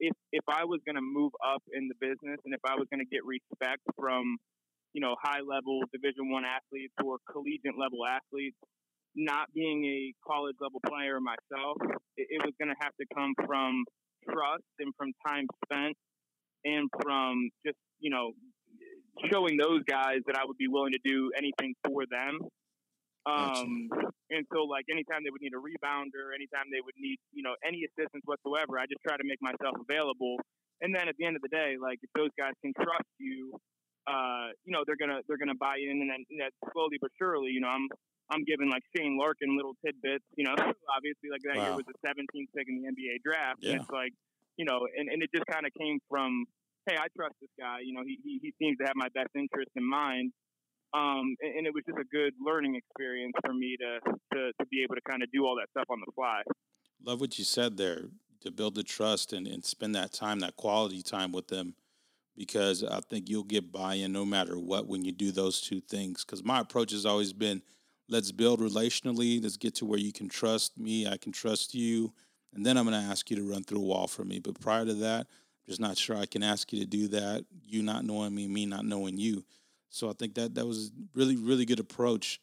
if 0.00 0.14
if 0.32 0.44
I 0.48 0.64
was 0.64 0.80
going 0.86 0.96
to 0.96 1.04
move 1.04 1.32
up 1.42 1.62
in 1.72 1.88
the 1.88 1.98
business 2.00 2.38
and 2.44 2.54
if 2.54 2.62
I 2.64 2.74
was 2.76 2.86
going 2.90 3.02
to 3.02 3.10
get 3.10 3.24
respect 3.24 3.82
from 3.98 4.38
you 4.94 5.00
know 5.00 5.16
high 5.20 5.42
level 5.44 5.82
Division 5.92 6.30
One 6.30 6.44
athletes 6.44 6.94
or 7.02 7.18
collegiate 7.30 7.76
level 7.76 8.06
athletes, 8.06 8.56
not 9.18 9.52
being 9.52 9.84
a 9.84 10.14
college 10.22 10.54
level 10.62 10.80
player 10.86 11.18
myself, 11.18 11.76
it, 12.16 12.30
it 12.30 12.40
was 12.46 12.54
going 12.62 12.70
to 12.70 12.78
have 12.78 12.94
to 13.02 13.06
come 13.14 13.34
from 13.44 13.84
trust 14.24 14.70
and 14.78 14.94
from 14.96 15.10
time 15.26 15.46
spent 15.66 15.96
and 16.64 16.88
from 17.02 17.50
just, 17.66 17.76
you 17.98 18.10
know, 18.10 18.30
showing 19.30 19.58
those 19.58 19.82
guys 19.90 20.22
that 20.26 20.38
I 20.38 20.46
would 20.46 20.56
be 20.56 20.68
willing 20.70 20.92
to 20.94 21.02
do 21.02 21.30
anything 21.36 21.74
for 21.82 22.06
them. 22.06 22.38
Um, 23.26 23.90
and 24.30 24.46
so 24.54 24.64
like 24.64 24.86
anytime 24.88 25.26
they 25.26 25.34
would 25.34 25.42
need 25.42 25.52
a 25.52 25.60
rebounder, 25.60 26.32
anytime 26.32 26.70
they 26.70 26.80
would 26.80 26.96
need, 26.96 27.18
you 27.34 27.42
know, 27.42 27.58
any 27.66 27.84
assistance 27.84 28.22
whatsoever, 28.24 28.78
I 28.78 28.86
just 28.86 29.02
try 29.02 29.18
to 29.18 29.26
make 29.26 29.42
myself 29.42 29.74
available. 29.76 30.38
And 30.80 30.94
then 30.94 31.10
at 31.10 31.18
the 31.18 31.26
end 31.26 31.34
of 31.34 31.42
the 31.42 31.50
day, 31.50 31.74
like 31.76 31.98
if 32.00 32.08
those 32.14 32.30
guys 32.38 32.54
can 32.62 32.72
trust 32.72 33.10
you, 33.18 33.58
uh, 34.06 34.54
you 34.64 34.72
know, 34.72 34.86
they're 34.86 34.96
gonna 34.96 35.20
they're 35.28 35.36
gonna 35.36 35.58
buy 35.58 35.76
in, 35.76 36.00
and 36.00 36.08
then 36.08 36.24
and 36.30 36.40
slowly 36.72 36.96
but 37.02 37.10
surely, 37.20 37.50
you 37.50 37.60
know, 37.60 37.68
I'm 37.68 37.84
I'm 38.30 38.44
giving 38.44 38.68
like 38.68 38.82
Shane 38.96 39.16
Larkin 39.18 39.56
little 39.56 39.74
tidbits. 39.84 40.24
You 40.36 40.44
know, 40.44 40.54
obviously 40.96 41.32
like 41.32 41.42
that 41.44 41.56
wow. 41.56 41.64
year 41.64 41.74
was 41.76 41.86
the 41.86 41.98
17th 42.04 42.50
pick 42.56 42.68
in 42.68 42.82
the 42.82 42.88
NBA 42.88 43.24
draft. 43.24 43.60
Yeah. 43.60 43.72
And 43.72 43.80
it's 43.82 43.90
like, 43.90 44.12
you 44.56 44.64
know, 44.64 44.86
and, 44.96 45.08
and 45.08 45.22
it 45.22 45.30
just 45.34 45.46
kind 45.46 45.66
of 45.66 45.72
came 45.74 45.98
from, 46.08 46.44
hey, 46.88 46.96
I 46.96 47.06
trust 47.16 47.34
this 47.40 47.50
guy. 47.58 47.80
You 47.84 47.94
know, 47.94 48.02
he, 48.04 48.18
he, 48.22 48.40
he 48.42 48.50
seems 48.58 48.78
to 48.78 48.84
have 48.84 48.96
my 48.96 49.08
best 49.14 49.30
interest 49.34 49.70
in 49.76 49.88
mind. 49.88 50.32
Um, 50.94 51.36
and, 51.40 51.58
and, 51.58 51.66
it 51.66 51.74
was 51.74 51.84
just 51.84 51.98
a 51.98 52.08
good 52.10 52.32
learning 52.40 52.74
experience 52.74 53.34
for 53.44 53.52
me 53.52 53.76
to, 53.76 54.00
to, 54.32 54.52
to 54.58 54.66
be 54.70 54.82
able 54.82 54.94
to 54.94 55.02
kind 55.06 55.22
of 55.22 55.30
do 55.30 55.44
all 55.44 55.54
that 55.60 55.68
stuff 55.70 55.84
on 55.90 56.00
the 56.00 56.10
fly. 56.14 56.40
Love 57.04 57.20
what 57.20 57.38
you 57.38 57.44
said 57.44 57.76
there 57.76 58.08
to 58.40 58.50
build 58.50 58.74
the 58.74 58.82
trust 58.82 59.34
and, 59.34 59.46
and 59.46 59.62
spend 59.62 59.94
that 59.94 60.14
time, 60.14 60.40
that 60.40 60.56
quality 60.56 61.02
time 61.02 61.30
with 61.30 61.48
them 61.48 61.74
because 62.38 62.84
I 62.84 63.00
think 63.00 63.28
you'll 63.28 63.42
get 63.42 63.72
buy 63.72 63.94
in 63.94 64.12
no 64.12 64.24
matter 64.24 64.58
what 64.58 64.86
when 64.86 65.04
you 65.04 65.12
do 65.12 65.32
those 65.32 65.60
two 65.60 65.80
things. 65.80 66.24
Because 66.24 66.44
my 66.44 66.60
approach 66.60 66.92
has 66.92 67.04
always 67.04 67.32
been 67.32 67.60
let's 68.08 68.32
build 68.32 68.60
relationally. 68.60 69.42
Let's 69.42 69.56
get 69.56 69.74
to 69.76 69.84
where 69.84 69.98
you 69.98 70.12
can 70.12 70.28
trust 70.28 70.78
me. 70.78 71.06
I 71.06 71.16
can 71.16 71.32
trust 71.32 71.74
you. 71.74 72.12
And 72.54 72.64
then 72.64 72.76
I'm 72.76 72.88
going 72.88 73.00
to 73.00 73.10
ask 73.10 73.30
you 73.30 73.36
to 73.36 73.48
run 73.48 73.62
through 73.62 73.80
a 73.80 73.84
wall 73.84 74.06
for 74.06 74.24
me. 74.24 74.38
But 74.38 74.60
prior 74.60 74.84
to 74.84 74.94
that, 74.94 75.20
I'm 75.20 75.66
just 75.66 75.80
not 75.80 75.98
sure 75.98 76.16
I 76.16 76.26
can 76.26 76.42
ask 76.42 76.72
you 76.72 76.80
to 76.80 76.86
do 76.86 77.08
that. 77.08 77.44
You 77.64 77.82
not 77.82 78.04
knowing 78.04 78.34
me, 78.34 78.48
me 78.48 78.66
not 78.66 78.84
knowing 78.84 79.18
you. 79.18 79.44
So 79.90 80.08
I 80.08 80.12
think 80.12 80.34
that 80.34 80.54
that 80.54 80.66
was 80.66 80.92
really 81.14 81.36
really 81.36 81.64
good 81.64 81.80
approach 81.80 82.40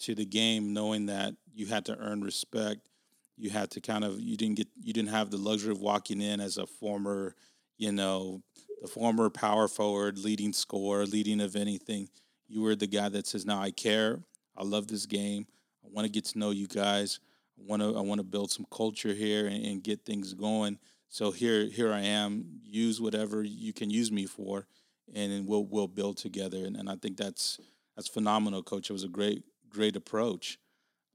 to 0.00 0.14
the 0.14 0.24
game, 0.24 0.72
knowing 0.72 1.06
that 1.06 1.34
you 1.54 1.66
had 1.66 1.84
to 1.86 1.98
earn 1.98 2.22
respect. 2.22 2.88
You 3.36 3.50
had 3.50 3.70
to 3.72 3.80
kind 3.80 4.04
of 4.04 4.20
you 4.20 4.36
didn't 4.36 4.56
get 4.56 4.68
you 4.82 4.92
didn't 4.92 5.10
have 5.10 5.30
the 5.30 5.36
luxury 5.36 5.72
of 5.72 5.80
walking 5.80 6.20
in 6.20 6.40
as 6.40 6.58
a 6.58 6.66
former, 6.66 7.34
you 7.76 7.92
know, 7.92 8.42
the 8.80 8.88
former 8.88 9.28
power 9.30 9.68
forward, 9.68 10.18
leading 10.18 10.52
scorer, 10.52 11.04
leading 11.04 11.40
of 11.40 11.56
anything. 11.56 12.08
You 12.48 12.62
were 12.62 12.76
the 12.76 12.86
guy 12.86 13.08
that 13.10 13.26
says, 13.26 13.44
"Now 13.44 13.60
I 13.60 13.70
care. 13.70 14.20
I 14.56 14.64
love 14.64 14.88
this 14.88 15.06
game. 15.06 15.46
I 15.84 15.88
want 15.90 16.06
to 16.06 16.12
get 16.12 16.24
to 16.26 16.38
know 16.38 16.50
you 16.50 16.66
guys. 16.66 17.20
I 17.58 17.62
want 17.66 17.82
to 17.82 17.96
I 17.96 18.00
want 18.00 18.18
to 18.18 18.24
build 18.24 18.50
some 18.50 18.66
culture 18.70 19.12
here 19.12 19.46
and, 19.46 19.64
and 19.64 19.82
get 19.82 20.04
things 20.04 20.34
going." 20.34 20.78
So 21.08 21.30
here 21.30 21.66
here 21.66 21.92
I 21.92 22.00
am. 22.00 22.60
Use 22.64 23.00
whatever 23.00 23.42
you 23.42 23.72
can 23.72 23.90
use 23.90 24.10
me 24.10 24.26
for, 24.26 24.66
and 25.14 25.46
we'll 25.46 25.64
we'll 25.64 25.88
build 25.88 26.16
together. 26.16 26.64
And, 26.64 26.76
and 26.76 26.90
I 26.90 26.96
think 26.96 27.16
that's 27.16 27.58
that's 27.94 28.08
phenomenal, 28.08 28.62
Coach. 28.62 28.90
It 28.90 28.92
was 28.92 29.04
a 29.04 29.08
great 29.08 29.44
great 29.68 29.96
approach. 29.96 30.58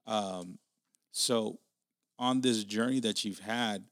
Um, 0.08 0.58
so 1.12 1.60
on 2.18 2.42
this 2.42 2.64
journey 2.64 3.00
that 3.02 3.26
you've 3.26 3.40
had, 3.40 3.84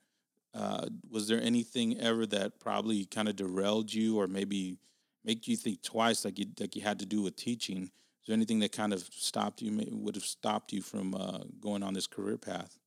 uh, 0.53 0.87
was 1.09 1.27
there 1.27 1.41
anything 1.41 1.99
ever 1.99 2.25
that 2.27 2.59
probably 2.59 3.05
kind 3.05 3.27
of 3.27 3.35
derailed 3.35 3.93
you, 3.93 4.19
or 4.19 4.27
maybe 4.27 4.77
make 5.23 5.47
you 5.47 5.55
think 5.55 5.81
twice, 5.81 6.25
like 6.25 6.39
you 6.39 6.45
like 6.59 6.75
you 6.75 6.81
had 6.81 6.99
to 6.99 7.05
do 7.05 7.21
with 7.21 7.35
teaching? 7.35 7.91
Is 8.29 8.37
there 8.37 8.45
anything 8.45 8.61
that 8.61 8.69
kind 8.69 8.93
of 8.93 9.01
stopped 9.09 9.57
you, 9.57 9.73
would 9.89 10.13
have 10.13 10.21
stopped 10.21 10.69
you 10.69 10.85
from 10.85 11.17
uh, 11.17 11.49
going 11.57 11.81
on 11.81 11.97
this 11.97 12.05
career 12.05 12.37
path? 12.37 12.77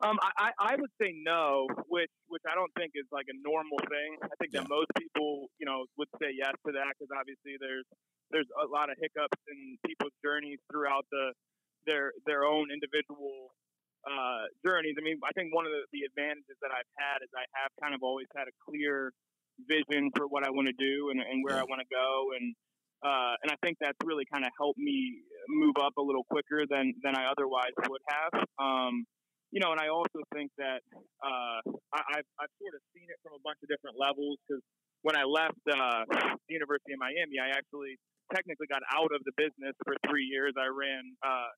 Um, 0.00 0.16
I, 0.16 0.48
I 0.56 0.80
would 0.80 0.88
say 0.96 1.12
no, 1.12 1.68
which 1.84 2.08
which 2.32 2.40
I 2.48 2.56
don't 2.56 2.72
think 2.72 2.96
is 2.96 3.04
like 3.12 3.28
a 3.28 3.36
normal 3.44 3.76
thing. 3.84 4.16
I 4.24 4.32
think 4.40 4.56
yeah. 4.56 4.64
that 4.64 4.72
most 4.72 4.88
people, 4.96 5.52
you 5.60 5.68
know, 5.68 5.84
would 6.00 6.08
say 6.16 6.32
yes 6.32 6.56
to 6.64 6.72
that 6.72 6.96
because 6.96 7.12
obviously 7.12 7.60
there's 7.60 7.84
there's 8.32 8.48
a 8.56 8.64
lot 8.64 8.88
of 8.88 8.96
hiccups 8.96 9.36
in 9.44 9.76
people's 9.84 10.16
journeys 10.24 10.56
throughout 10.72 11.04
the 11.12 11.36
their 11.84 12.16
their 12.24 12.48
own 12.48 12.72
individual 12.72 13.52
uh, 14.08 14.48
journeys. 14.64 14.96
I 14.96 15.04
mean, 15.04 15.20
I 15.20 15.36
think 15.36 15.52
one 15.52 15.68
of 15.68 15.72
the, 15.76 15.84
the 15.92 16.08
advantages 16.08 16.56
that 16.64 16.72
I've 16.72 16.88
had 16.96 17.20
is 17.20 17.28
I 17.36 17.44
have 17.60 17.76
kind 17.76 17.92
of 17.92 18.00
always 18.00 18.28
had 18.32 18.48
a 18.48 18.56
clear 18.64 19.12
vision 19.68 20.08
for 20.16 20.24
what 20.32 20.48
I 20.48 20.50
want 20.52 20.64
to 20.64 20.76
do 20.80 21.12
and, 21.12 21.20
and 21.20 21.44
where 21.44 21.60
yeah. 21.60 21.68
I 21.68 21.68
want 21.68 21.84
to 21.84 21.90
go, 21.92 22.32
and 22.40 22.56
uh, 23.04 23.34
and 23.42 23.52
I 23.52 23.56
think 23.64 23.76
that's 23.80 23.98
really 24.04 24.24
kind 24.24 24.44
of 24.44 24.52
helped 24.56 24.78
me 24.78 25.20
move 25.48 25.76
up 25.80 25.96
a 25.98 26.04
little 26.04 26.24
quicker 26.30 26.64
than 26.68 26.94
than 27.02 27.16
I 27.16 27.30
otherwise 27.30 27.72
would 27.88 28.04
have. 28.08 28.32
Um, 28.58 29.04
you 29.52 29.60
know, 29.60 29.70
and 29.70 29.80
I 29.80 29.88
also 29.88 30.20
think 30.34 30.50
that 30.58 30.82
uh, 31.22 31.60
I, 31.94 32.20
have 32.20 32.28
I've 32.40 32.54
sort 32.58 32.74
of 32.74 32.82
seen 32.92 33.06
it 33.08 33.18
from 33.22 33.38
a 33.38 33.42
bunch 33.46 33.62
of 33.62 33.68
different 33.70 33.96
levels 33.96 34.36
because 34.42 34.60
when 35.06 35.14
I 35.14 35.22
left 35.22 35.60
uh, 35.70 36.02
the 36.48 36.52
University 36.52 36.92
of 36.92 37.00
Miami, 37.00 37.38
I 37.38 37.54
actually 37.54 37.94
technically 38.34 38.66
got 38.66 38.82
out 38.90 39.14
of 39.14 39.22
the 39.22 39.32
business 39.38 39.76
for 39.86 39.94
three 40.10 40.26
years. 40.26 40.52
I 40.58 40.66
ran 40.66 41.14
uh, 41.22 41.50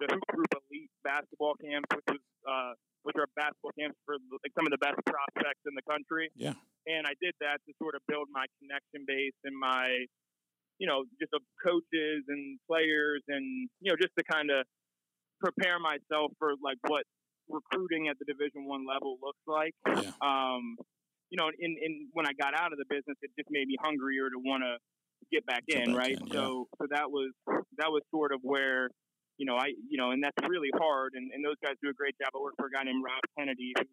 the 0.00 0.08
Hoop 0.08 0.24
Group 0.32 0.50
Elite 0.56 0.90
basketball 1.04 1.54
camps, 1.60 1.90
which 1.92 2.08
was 2.16 2.24
uh, 2.48 2.72
which 3.04 3.20
are 3.20 3.28
basketball 3.36 3.76
camps 3.76 4.00
for 4.08 4.16
like 4.40 4.52
some 4.56 4.64
of 4.64 4.72
the 4.72 4.80
best 4.80 4.96
prospects 5.04 5.62
in 5.68 5.76
the 5.76 5.84
country. 5.84 6.32
Yeah, 6.32 6.56
and 6.86 7.04
I 7.08 7.16
did 7.20 7.32
that 7.40 7.60
to 7.64 7.70
sort 7.80 7.96
of 7.96 8.02
build 8.08 8.28
my 8.32 8.44
connection 8.60 9.08
base 9.08 9.36
and 9.44 9.56
my, 9.56 10.04
you 10.78 10.86
know, 10.86 11.04
just 11.20 11.32
of 11.32 11.42
coaches 11.62 12.24
and 12.28 12.58
players, 12.66 13.22
and 13.28 13.68
you 13.80 13.92
know, 13.92 13.96
just 14.00 14.14
to 14.18 14.24
kind 14.24 14.50
of 14.50 14.66
prepare 15.40 15.78
myself 15.78 16.32
for 16.38 16.54
like 16.62 16.78
what 16.88 17.04
recruiting 17.48 18.08
at 18.08 18.16
the 18.18 18.24
Division 18.24 18.64
One 18.66 18.86
level 18.86 19.18
looks 19.22 19.44
like. 19.46 19.74
Yeah. 19.86 20.12
Um, 20.22 20.76
you 21.30 21.36
know, 21.36 21.50
in, 21.50 21.76
in 21.82 22.08
when 22.12 22.26
I 22.26 22.32
got 22.38 22.54
out 22.54 22.72
of 22.72 22.78
the 22.78 22.86
business, 22.88 23.18
it 23.22 23.30
just 23.36 23.50
made 23.50 23.66
me 23.66 23.76
hungrier 23.82 24.30
to 24.30 24.38
want 24.38 24.62
to 24.62 24.78
get 25.32 25.44
back 25.46 25.66
get 25.66 25.82
in, 25.82 25.92
back 25.92 25.98
right? 25.98 26.16
In, 26.20 26.26
yeah. 26.28 26.34
So, 26.34 26.68
so 26.78 26.86
that 26.90 27.10
was 27.10 27.32
that 27.78 27.90
was 27.90 28.02
sort 28.10 28.32
of 28.32 28.40
where, 28.42 28.88
you 29.38 29.46
know, 29.46 29.56
I, 29.56 29.74
you 29.90 29.98
know, 29.98 30.12
and 30.12 30.22
that's 30.22 30.38
really 30.48 30.70
hard. 30.78 31.12
And, 31.14 31.32
and 31.32 31.44
those 31.44 31.58
guys 31.64 31.74
do 31.82 31.90
a 31.90 31.96
great 31.96 32.14
job. 32.20 32.30
I 32.34 32.38
work 32.38 32.54
for 32.56 32.66
a 32.66 32.70
guy 32.70 32.84
named 32.84 33.02
Rob 33.02 33.24
Kennedy 33.36 33.72
who 33.74 33.84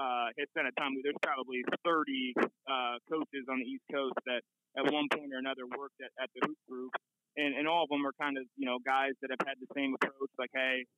uh, 0.00 0.32
has 0.40 0.48
spent 0.56 0.64
a 0.64 0.74
time. 0.80 0.96
There's 1.04 1.20
probably 1.20 1.60
30 1.84 2.32
uh, 2.64 2.96
coaches 3.12 3.44
on 3.52 3.60
the 3.60 3.68
East 3.68 3.84
Coast 3.92 4.16
that 4.24 4.40
at 4.80 4.88
one 4.88 5.12
point 5.12 5.28
or 5.36 5.38
another 5.38 5.68
worked 5.68 6.00
at, 6.00 6.08
at 6.16 6.32
the 6.32 6.40
Hoop 6.48 6.56
Group, 6.64 6.92
and 7.36 7.52
and 7.52 7.68
all 7.68 7.84
of 7.84 7.90
them 7.92 8.06
are 8.08 8.16
kind 8.16 8.40
of 8.40 8.48
you 8.56 8.64
know 8.64 8.80
guys 8.80 9.12
that 9.20 9.28
have 9.28 9.44
had 9.44 9.60
the 9.60 9.68
same 9.76 9.92
approach, 9.92 10.32
like, 10.40 10.54
hey, 10.56 10.88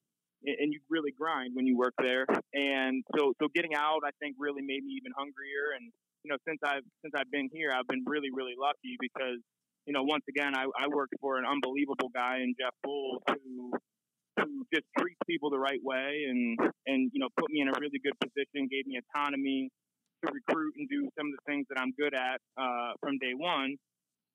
and 0.47 0.71
you 0.73 0.79
really 0.87 1.11
grind 1.11 1.59
when 1.59 1.67
you 1.67 1.77
work 1.77 1.95
there. 1.99 2.27
And 2.55 3.03
so, 3.17 3.33
so 3.41 3.49
getting 3.55 3.75
out, 3.75 4.03
I 4.05 4.11
think, 4.21 4.37
really 4.39 4.63
made 4.63 4.85
me 4.85 4.95
even 4.99 5.13
hungrier. 5.17 5.75
And 5.79 5.91
you 6.23 6.31
know, 6.31 6.39
since 6.47 6.61
I've 6.63 6.87
since 7.03 7.15
I've 7.17 7.31
been 7.31 7.51
here, 7.51 7.75
I've 7.75 7.89
been 7.89 8.05
really, 8.07 8.31
really 8.31 8.55
lucky 8.59 8.95
because 9.01 9.43
you 9.87 9.93
know, 9.93 10.05
once 10.05 10.23
again, 10.29 10.55
I, 10.55 10.71
I 10.79 10.87
worked 10.87 11.15
for 11.21 11.39
an 11.39 11.45
unbelievable 11.45 12.11
guy 12.15 12.39
in 12.39 12.55
Jeff 12.55 12.75
Boals 12.87 13.19
who 13.27 13.73
who 14.39 14.65
just 14.73 14.87
treats 14.99 15.19
people 15.27 15.51
the 15.51 15.59
right 15.59 15.81
way 15.83 16.25
and 16.29 16.59
and 16.87 17.11
you 17.13 17.21
know 17.21 17.29
put 17.37 17.51
me 17.51 17.61
in 17.61 17.69
a 17.69 17.75
really 17.81 18.01
good 18.03 18.17
position, 18.21 18.69
gave 18.71 18.87
me 18.87 18.99
autonomy 19.01 19.71
to 20.25 20.33
recruit 20.33 20.75
and 20.77 20.89
do 20.89 21.09
some 21.19 21.27
of 21.27 21.33
the 21.33 21.45
things 21.47 21.67
that 21.69 21.81
I'm 21.81 21.93
good 21.99 22.15
at 22.15 22.39
uh, 22.57 22.95
from 23.01 23.19
day 23.19 23.35
one. 23.35 23.77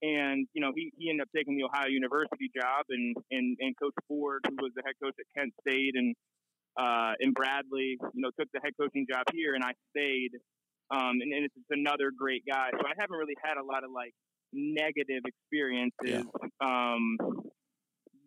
And 0.02 0.46
you 0.54 0.62
know, 0.62 0.72
he, 0.76 0.92
he 0.98 1.10
ended 1.10 1.26
up 1.26 1.30
taking 1.36 1.58
the 1.58 1.66
Ohio 1.66 1.90
University 1.90 2.52
job, 2.54 2.86
and, 2.90 3.18
and 3.32 3.58
and 3.60 3.74
Coach 3.82 3.98
Ford, 4.08 4.46
who 4.46 4.56
was 4.62 4.72
the 4.76 4.84
head 4.86 4.94
coach 5.02 5.16
at 5.18 5.26
Kent 5.34 5.54
State, 5.66 5.96
and 5.96 6.14
uh, 6.78 7.18
and 7.20 7.34
Bradley, 7.34 7.98
you 8.14 8.22
know, 8.22 8.30
took 8.40 8.48
the 8.54 8.60
head 8.62 8.74
coaching 8.80 9.08
job 9.10 9.26
here, 9.34 9.56
and 9.56 9.64
I 9.64 9.74
stayed. 9.90 10.38
Um, 10.90 11.20
and, 11.20 11.34
and 11.34 11.44
it's 11.44 11.72
another 11.72 12.14
great 12.16 12.44
guy. 12.48 12.70
So 12.72 12.88
I 12.88 12.94
haven't 12.96 13.18
really 13.18 13.36
had 13.44 13.58
a 13.60 13.66
lot 13.66 13.84
of 13.84 13.92
like 13.92 14.14
negative 14.54 15.24
experiences 15.26 16.24
yeah. 16.24 16.24
um, 16.64 17.18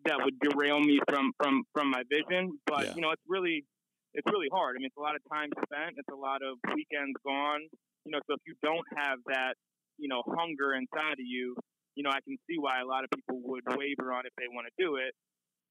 that 0.05 0.19
would 0.23 0.39
derail 0.39 0.79
me 0.79 0.99
from 1.09 1.31
from 1.37 1.63
from 1.73 1.91
my 1.91 2.03
vision. 2.09 2.57
But 2.65 2.85
yeah. 2.85 2.95
you 2.95 3.01
know, 3.01 3.11
it's 3.11 3.23
really 3.27 3.65
it's 4.13 4.27
really 4.31 4.49
hard. 4.51 4.75
I 4.75 4.79
mean, 4.79 4.87
it's 4.87 4.97
a 4.97 5.01
lot 5.01 5.15
of 5.15 5.21
time 5.31 5.49
spent. 5.55 5.95
It's 5.97 6.11
a 6.11 6.15
lot 6.15 6.41
of 6.43 6.57
weekends 6.75 7.15
gone. 7.25 7.61
You 8.05 8.11
know, 8.11 8.19
so 8.27 8.33
if 8.35 8.41
you 8.45 8.55
don't 8.63 8.85
have 8.97 9.19
that 9.27 9.55
you 9.97 10.09
know 10.09 10.23
hunger 10.27 10.73
inside 10.73 11.19
of 11.19 11.25
you, 11.25 11.55
you 11.95 12.03
know 12.03 12.09
I 12.09 12.21
can 12.25 12.37
see 12.49 12.57
why 12.57 12.81
a 12.81 12.85
lot 12.85 13.03
of 13.03 13.09
people 13.11 13.41
would 13.51 13.63
waver 13.67 14.13
on 14.13 14.25
if 14.25 14.33
they 14.37 14.49
want 14.49 14.67
to 14.67 14.75
do 14.77 14.97
it. 14.97 15.13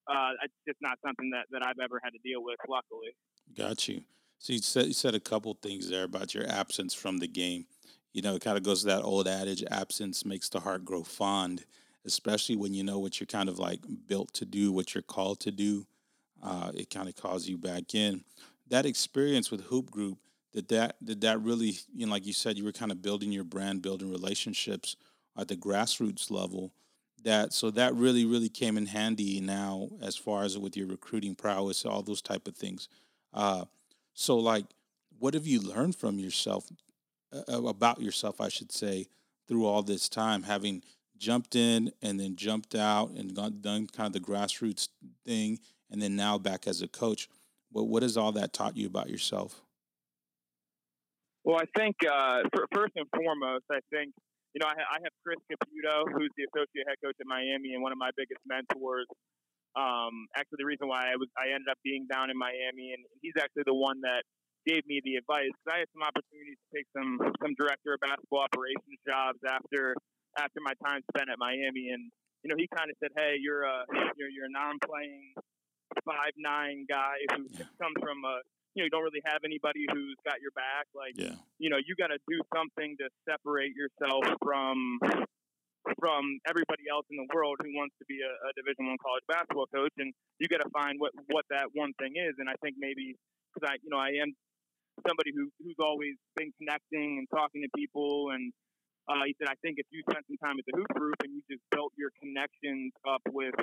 Uh, 0.09 0.33
it's 0.43 0.55
just 0.67 0.79
not 0.81 0.99
something 1.05 1.31
that, 1.31 1.45
that 1.53 1.65
I've 1.65 1.79
ever 1.83 2.01
had 2.03 2.11
to 2.11 2.19
deal 2.25 2.43
with. 2.43 2.57
Luckily, 2.69 3.15
got 3.57 3.89
you. 3.89 4.03
So 4.39 4.55
you 4.55 4.61
said 4.61 4.87
you 4.87 4.95
said 4.95 5.15
a 5.15 5.21
couple 5.21 5.57
things 5.61 5.89
there 5.89 6.05
about 6.05 6.35
your 6.35 6.49
absence 6.49 6.95
from 6.95 7.19
the 7.19 7.29
game. 7.29 7.67
You 8.13 8.23
know, 8.23 8.35
it 8.35 8.43
kind 8.43 8.57
of 8.57 8.65
goes 8.65 8.81
to 8.81 8.87
that 8.89 9.03
old 9.03 9.29
adage: 9.29 9.63
absence 9.71 10.25
makes 10.25 10.49
the 10.49 10.61
heart 10.61 10.85
grow 10.85 11.03
fond. 11.03 11.65
Especially 12.07 12.57
when 12.57 12.73
you 12.73 12.83
know 12.83 12.99
what 12.99 13.21
you're 13.21 13.27
kind 13.27 13.49
of 13.49 13.59
like 13.59 13.81
built 14.07 14.33
to 14.35 14.45
do, 14.45 14.73
what 14.73 14.95
you're 14.95 15.03
called 15.03 15.41
to 15.41 15.51
do. 15.51 15.87
Uh, 16.43 16.73
it 16.75 16.89
kind 16.89 17.09
of 17.09 17.17
calls 17.17 17.47
you 17.47 17.59
back 17.59 17.95
in. 17.95 18.25
That 18.69 18.87
experience 18.87 19.51
with 19.51 19.63
Hoop 19.65 19.91
Group 19.91 20.19
did 20.53 20.69
that 20.69 20.97
did 21.05 21.21
that 21.21 21.41
really 21.41 21.79
you 21.95 22.07
know 22.07 22.13
like 22.13 22.27
you 22.27 22.33
said 22.33 22.59
you 22.59 22.65
were 22.65 22.73
kind 22.73 22.91
of 22.91 23.03
building 23.03 23.31
your 23.31 23.45
brand 23.45 23.83
building 23.83 24.11
relationships 24.11 24.97
at 25.37 25.49
the 25.49 25.57
grassroots 25.57 26.31
level 26.31 26.73
that 27.23 27.53
so 27.53 27.71
that 27.71 27.95
really 27.95 28.25
really 28.25 28.49
came 28.49 28.77
in 28.77 28.87
handy 28.87 29.41
now 29.41 29.89
as 30.03 30.17
far 30.17 30.43
as 30.43 30.59
with 30.59 30.77
your 30.77 30.87
recruiting 30.87 31.35
prowess 31.35 31.85
all 31.85 32.03
those 32.03 32.23
type 32.23 32.49
of 32.49 32.57
things 32.57 32.89
uh, 33.35 33.65
so 34.15 34.37
like 34.37 34.65
what 35.19 35.35
have 35.35 35.47
you 35.47 35.61
learned 35.61 35.95
from 35.95 36.19
yourself 36.19 36.69
uh, 37.33 37.63
about 37.63 38.01
yourself 38.01 38.41
i 38.41 38.49
should 38.49 38.73
say 38.73 39.07
through 39.47 39.67
all 39.67 39.83
this 39.83 40.09
time 40.09 40.43
having 40.43 40.83
jumped 41.21 41.55
in 41.55 41.93
and 42.03 42.19
then 42.19 42.35
jumped 42.35 42.75
out 42.75 43.11
and 43.11 43.35
gone, 43.37 43.61
done 43.61 43.87
kind 43.87 44.09
of 44.09 44.13
the 44.15 44.27
grassroots 44.27 44.89
thing 45.25 45.61
and 45.93 46.01
then 46.01 46.17
now 46.17 46.39
back 46.39 46.67
as 46.67 46.81
a 46.83 46.89
coach. 46.89 47.29
What, 47.71 47.87
what 47.87 48.03
has 48.03 48.17
all 48.17 48.33
that 48.33 48.53
taught 48.53 48.77
you 48.77 48.89
about 48.89 49.11
yourself? 49.11 49.61
Well, 51.45 51.61
I 51.61 51.69
think 51.77 51.97
uh, 52.05 52.43
first 52.75 52.93
and 52.97 53.07
foremost, 53.15 53.65
I 53.71 53.81
think 53.93 54.13
you 54.53 54.61
know 54.61 54.69
I, 54.69 54.77
I 54.77 54.99
have 55.01 55.15
Chris 55.25 55.41
Caputo, 55.49 56.05
who's 56.13 56.29
the 56.37 56.45
associate 56.53 56.85
head 56.89 57.01
coach 57.05 57.17
at 57.21 57.29
Miami 57.29 57.73
and 57.73 57.81
one 57.81 57.93
of 57.93 57.99
my 57.99 58.11
biggest 58.17 58.41
mentors. 58.45 59.09
Um, 59.73 60.29
actually, 60.37 60.61
the 60.61 60.69
reason 60.69 60.85
why 60.89 61.09
I 61.09 61.17
was 61.17 61.33
I 61.41 61.55
ended 61.55 61.71
up 61.71 61.81
being 61.81 62.05
down 62.13 62.29
in 62.29 62.37
Miami, 62.37 62.93
and 62.93 63.01
he's 63.25 63.33
actually 63.41 63.65
the 63.65 63.77
one 63.77 64.05
that 64.05 64.21
gave 64.69 64.85
me 64.85 65.01
the 65.01 65.17
advice. 65.17 65.49
Because 65.49 65.71
I 65.73 65.79
had 65.81 65.89
some 65.97 66.05
opportunities 66.05 66.61
to 66.61 66.69
take 66.77 66.87
some 66.93 67.17
some 67.41 67.57
director 67.57 67.97
of 67.97 68.05
basketball 68.05 68.45
operations 68.45 69.01
jobs 69.09 69.41
after 69.49 69.97
after 70.39 70.61
my 70.63 70.75
time 70.85 71.03
spent 71.15 71.31
at 71.31 71.39
Miami, 71.39 71.91
and 71.91 72.11
you 72.43 72.49
know 72.49 72.57
he 72.59 72.69
kind 72.71 72.91
of 72.91 72.97
said, 73.01 73.11
"Hey, 73.17 73.37
you're 73.41 73.65
a 73.65 73.85
you're, 74.17 74.31
you're 74.31 74.47
a 74.47 74.55
non-playing 74.55 75.35
five 76.07 76.35
nine 76.39 76.87
guy 76.89 77.19
who 77.35 77.49
comes 77.79 77.97
from 77.99 78.23
a 78.25 78.43
you 78.75 78.83
know 78.83 78.87
you 78.87 78.93
don't 78.95 79.03
really 79.03 79.25
have 79.27 79.43
anybody 79.43 79.83
who's 79.91 80.19
got 80.23 80.39
your 80.39 80.55
back 80.55 80.87
like 80.95 81.15
yeah. 81.19 81.35
you 81.59 81.69
know 81.69 81.79
you 81.83 81.99
got 81.99 82.15
to 82.15 82.19
do 82.31 82.39
something 82.55 82.95
to 83.03 83.11
separate 83.27 83.75
yourself 83.75 84.23
from 84.43 84.99
from 85.99 86.39
everybody 86.47 86.87
else 86.87 87.09
in 87.11 87.17
the 87.19 87.27
world 87.35 87.59
who 87.65 87.73
wants 87.75 87.97
to 87.99 88.05
be 88.07 88.21
a, 88.23 88.33
a 88.47 88.51
division 88.55 88.87
one 88.87 89.01
college 89.03 89.25
basketball 89.27 89.67
coach 89.75 89.93
and 89.99 90.15
you 90.39 90.47
got 90.47 90.63
to 90.63 90.71
find 90.71 91.01
what 91.03 91.11
what 91.35 91.45
that 91.51 91.67
one 91.75 91.91
thing 91.99 92.15
is 92.15 92.39
and 92.39 92.47
i 92.47 92.55
think 92.63 92.77
maybe 92.79 93.17
because 93.51 93.67
i 93.67 93.75
you 93.83 93.91
know 93.91 93.99
i 93.99 94.15
am 94.15 94.31
somebody 95.07 95.33
who 95.35 95.51
who's 95.59 95.81
always 95.81 96.15
been 96.37 96.53
connecting 96.61 97.19
and 97.19 97.27
talking 97.33 97.65
to 97.65 97.71
people 97.75 98.31
and 98.31 98.53
Uh, 99.11 99.27
he 99.27 99.35
said, 99.43 99.51
I 99.51 99.59
think 99.59 99.83
if 99.83 99.91
you 99.91 100.07
spent 100.07 100.23
some 100.31 100.39
time 100.39 100.55
at 100.63 100.65
the 100.71 100.79
hoop 100.79 100.87
group 100.95 101.19
and 101.27 101.35
you 101.35 101.43
just 101.51 101.67
built 101.75 101.91
your 101.99 102.15
connections 102.23 102.95
up 103.03 103.23
with, 103.35 103.59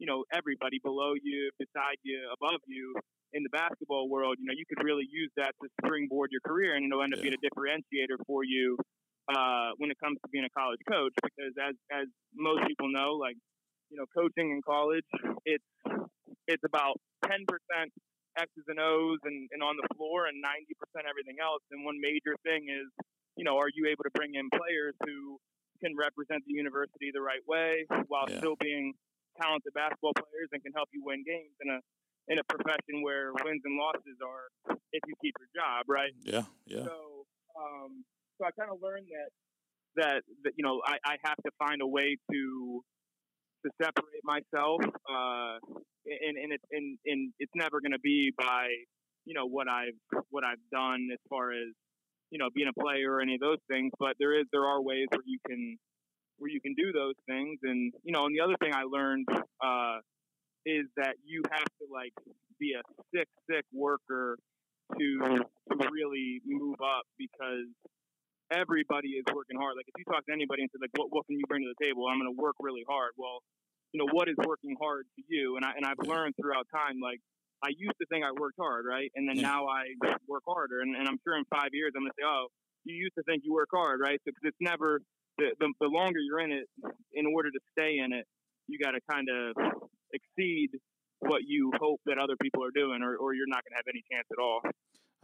you 0.00 0.08
know, 0.08 0.24
everybody 0.32 0.80
below 0.80 1.12
you, 1.20 1.52
beside 1.60 2.00
you, 2.00 2.16
above 2.32 2.64
you 2.64 2.96
in 3.36 3.44
the 3.44 3.52
basketball 3.52 4.08
world, 4.08 4.40
you 4.40 4.48
know, 4.48 4.56
you 4.56 4.64
could 4.64 4.80
really 4.80 5.04
use 5.04 5.28
that 5.36 5.52
to 5.60 5.68
springboard 5.84 6.32
your 6.32 6.40
career 6.48 6.80
and 6.80 6.88
it'll 6.88 7.04
end 7.04 7.12
up 7.12 7.20
yeah. 7.20 7.28
being 7.28 7.36
a 7.36 7.44
differentiator 7.44 8.16
for 8.24 8.40
you 8.40 8.80
uh, 9.28 9.76
when 9.76 9.92
it 9.92 9.98
comes 10.00 10.16
to 10.24 10.28
being 10.32 10.48
a 10.48 10.54
college 10.56 10.80
coach. 10.88 11.12
Because 11.20 11.52
as 11.60 11.76
as 11.92 12.06
most 12.32 12.64
people 12.64 12.88
know, 12.88 13.20
like 13.20 13.36
you 13.90 14.00
know, 14.00 14.06
coaching 14.16 14.50
in 14.50 14.64
college, 14.64 15.06
it's 15.44 15.70
it's 16.48 16.64
about 16.64 16.96
ten 17.26 17.44
percent 17.44 17.92
X's 18.38 18.66
and 18.68 18.80
O's 18.80 19.20
and, 19.24 19.48
and 19.52 19.60
on 19.62 19.76
the 19.76 19.88
floor 19.96 20.26
and 20.26 20.40
ninety 20.40 20.72
percent 20.78 21.04
everything 21.04 21.36
else. 21.42 21.60
And 21.70 21.84
one 21.84 21.98
major 22.00 22.38
thing 22.46 22.70
is, 22.70 22.88
you 23.36 23.44
know, 23.44 23.56
are 23.56 23.70
you 23.72 23.86
able 23.88 24.04
to 24.04 24.12
bring 24.14 24.34
in 24.34 24.48
players 24.50 24.94
who 25.04 25.38
can 25.80 25.92
represent 25.96 26.42
the 26.48 26.56
university 26.56 27.12
the 27.12 27.20
right 27.20 27.44
way 27.46 27.84
while 28.08 28.24
yeah. 28.28 28.38
still 28.38 28.56
being 28.60 28.94
talented 29.40 29.72
basketball 29.76 30.16
players 30.16 30.48
and 30.52 30.62
can 30.64 30.72
help 30.72 30.88
you 30.92 31.04
win 31.04 31.22
games 31.24 31.52
in 31.60 31.68
a 31.70 31.78
in 32.28 32.38
a 32.38 32.44
profession 32.48 33.02
where 33.02 33.30
wins 33.44 33.62
and 33.64 33.78
losses 33.78 34.18
are 34.18 34.48
if 34.92 35.00
you 35.06 35.14
keep 35.22 35.34
your 35.38 35.50
job, 35.54 35.86
right? 35.86 36.10
Yeah, 36.24 36.42
yeah. 36.66 36.82
So, 36.82 37.26
um, 37.54 38.04
so 38.38 38.46
I 38.46 38.50
kind 38.58 38.70
of 38.72 38.82
learned 38.82 39.06
that, 39.14 39.30
that 40.02 40.20
that 40.44 40.52
you 40.56 40.64
know 40.64 40.80
I, 40.84 40.96
I 41.04 41.16
have 41.24 41.36
to 41.44 41.50
find 41.58 41.80
a 41.82 41.86
way 41.86 42.16
to 42.32 42.82
to 43.64 43.70
separate 43.80 44.24
myself, 44.24 44.80
uh, 44.82 45.60
and 46.06 46.34
and 46.36 46.52
it's 46.52 46.64
and, 46.72 46.98
and 47.06 47.32
it's 47.38 47.52
never 47.54 47.80
going 47.80 47.92
to 47.92 48.02
be 48.02 48.32
by 48.36 48.68
you 49.24 49.34
know 49.34 49.46
what 49.46 49.68
I've 49.68 49.98
what 50.30 50.44
I've 50.44 50.62
done 50.72 51.08
as 51.12 51.20
far 51.28 51.52
as 51.52 51.70
you 52.30 52.38
know 52.38 52.48
being 52.54 52.68
a 52.68 52.80
player 52.80 53.14
or 53.14 53.20
any 53.20 53.34
of 53.34 53.40
those 53.40 53.62
things. 53.68 53.92
But 53.98 54.16
there 54.18 54.38
is 54.38 54.46
there 54.52 54.64
are 54.64 54.82
ways 54.82 55.06
where 55.10 55.24
you 55.24 55.38
can 55.46 55.78
where 56.38 56.50
you 56.50 56.60
can 56.60 56.74
do 56.74 56.92
those 56.92 57.14
things, 57.26 57.58
and 57.62 57.92
you 58.02 58.12
know. 58.12 58.26
And 58.26 58.34
the 58.34 58.42
other 58.42 58.56
thing 58.60 58.72
I 58.74 58.84
learned 58.84 59.26
uh, 59.30 59.98
is 60.64 60.86
that 60.96 61.14
you 61.24 61.42
have 61.50 61.64
to 61.80 61.84
like 61.92 62.12
be 62.58 62.74
a 62.74 62.82
sick 63.14 63.28
sick 63.50 63.64
worker 63.72 64.38
to 64.98 65.08
to 65.70 65.88
really 65.90 66.40
move 66.46 66.76
up 66.80 67.04
because 67.18 67.66
everybody 68.52 69.18
is 69.18 69.24
working 69.34 69.58
hard. 69.58 69.74
Like 69.76 69.86
if 69.88 69.94
you 69.98 70.04
talk 70.06 70.24
to 70.26 70.32
anybody 70.32 70.62
and 70.62 70.70
say 70.70 70.78
like, 70.80 70.94
what, 70.94 71.10
what 71.10 71.26
can 71.26 71.38
you 71.38 71.46
bring 71.48 71.62
to 71.62 71.72
the 71.74 71.84
table? 71.84 72.06
I'm 72.06 72.18
going 72.18 72.30
to 72.30 72.38
work 72.38 72.54
really 72.60 72.84
hard. 72.86 73.12
Well, 73.18 73.42
you 73.92 73.98
know, 73.98 74.08
what 74.12 74.28
is 74.28 74.36
working 74.46 74.76
hard 74.78 75.06
to 75.16 75.22
you? 75.26 75.56
And 75.56 75.64
I 75.64 75.72
and 75.76 75.84
I've 75.86 76.02
learned 76.06 76.34
throughout 76.38 76.66
time, 76.70 77.00
like 77.02 77.20
I 77.62 77.70
used 77.76 77.96
to 78.00 78.06
think 78.06 78.24
I 78.24 78.32
worked 78.38 78.58
hard, 78.58 78.84
right? 78.88 79.10
And 79.14 79.28
then 79.28 79.36
yeah. 79.36 79.48
now 79.48 79.66
I 79.66 79.84
work 80.28 80.42
harder. 80.46 80.80
And, 80.80 80.94
and 80.94 81.08
I'm 81.08 81.18
sure 81.24 81.36
in 81.36 81.44
five 81.50 81.70
years 81.72 81.92
I'm 81.96 82.02
going 82.02 82.12
to 82.12 82.20
say, 82.20 82.26
oh, 82.26 82.48
you 82.84 82.94
used 82.94 83.14
to 83.18 83.22
think 83.24 83.42
you 83.44 83.52
work 83.52 83.68
hard, 83.72 84.00
right? 84.00 84.20
So 84.24 84.32
because 84.32 84.52
it's 84.52 84.60
never 84.60 85.00
the, 85.38 85.50
the 85.58 85.72
the 85.80 85.86
longer 85.86 86.20
you're 86.20 86.40
in 86.40 86.52
it, 86.52 86.68
in 87.14 87.26
order 87.26 87.50
to 87.50 87.60
stay 87.72 87.98
in 87.98 88.12
it, 88.12 88.26
you 88.68 88.78
got 88.78 88.92
to 88.92 89.00
kind 89.10 89.28
of 89.28 89.56
exceed 90.12 90.70
what 91.20 91.42
you 91.46 91.72
hope 91.80 92.00
that 92.06 92.18
other 92.18 92.36
people 92.40 92.62
are 92.62 92.70
doing, 92.70 93.02
or, 93.02 93.16
or 93.16 93.34
you're 93.34 93.48
not 93.48 93.62
going 93.64 93.72
to 93.72 93.76
have 93.76 93.88
any 93.88 94.02
chance 94.10 94.26
at 94.30 94.38
all. 94.38 94.60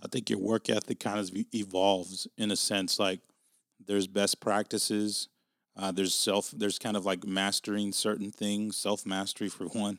I 0.02 0.08
think 0.08 0.30
your 0.30 0.38
work 0.38 0.68
ethic 0.68 1.00
kind 1.00 1.18
of 1.18 1.30
evolves 1.54 2.26
in 2.36 2.50
a 2.50 2.56
sense. 2.56 2.98
Like 2.98 3.20
there's 3.86 4.06
best 4.06 4.40
practices, 4.40 5.28
uh, 5.76 5.92
there's 5.92 6.14
self, 6.14 6.50
there's 6.50 6.78
kind 6.78 6.96
of 6.96 7.06
like 7.06 7.24
mastering 7.24 7.92
certain 7.92 8.30
things, 8.30 8.76
self 8.76 9.06
mastery 9.06 9.48
for 9.48 9.64
one, 9.72 9.98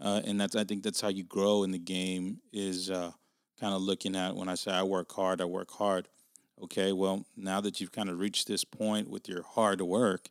uh, 0.00 0.20
and 0.24 0.40
that's 0.40 0.56
I 0.56 0.64
think 0.64 0.82
that's 0.82 1.00
how 1.00 1.08
you 1.08 1.24
grow 1.24 1.62
in 1.62 1.70
the 1.70 1.78
game. 1.78 2.38
Is 2.52 2.90
uh, 2.90 3.12
kind 3.60 3.74
of 3.74 3.82
looking 3.82 4.16
at 4.16 4.34
when 4.34 4.48
I 4.48 4.54
say 4.54 4.72
I 4.72 4.82
work 4.82 5.12
hard, 5.12 5.40
I 5.40 5.44
work 5.44 5.70
hard. 5.70 6.08
Okay, 6.62 6.92
well 6.92 7.26
now 7.36 7.60
that 7.60 7.80
you've 7.80 7.92
kind 7.92 8.08
of 8.08 8.18
reached 8.18 8.46
this 8.46 8.64
point 8.64 9.08
with 9.08 9.28
your 9.28 9.42
hard 9.42 9.80
work, 9.80 10.28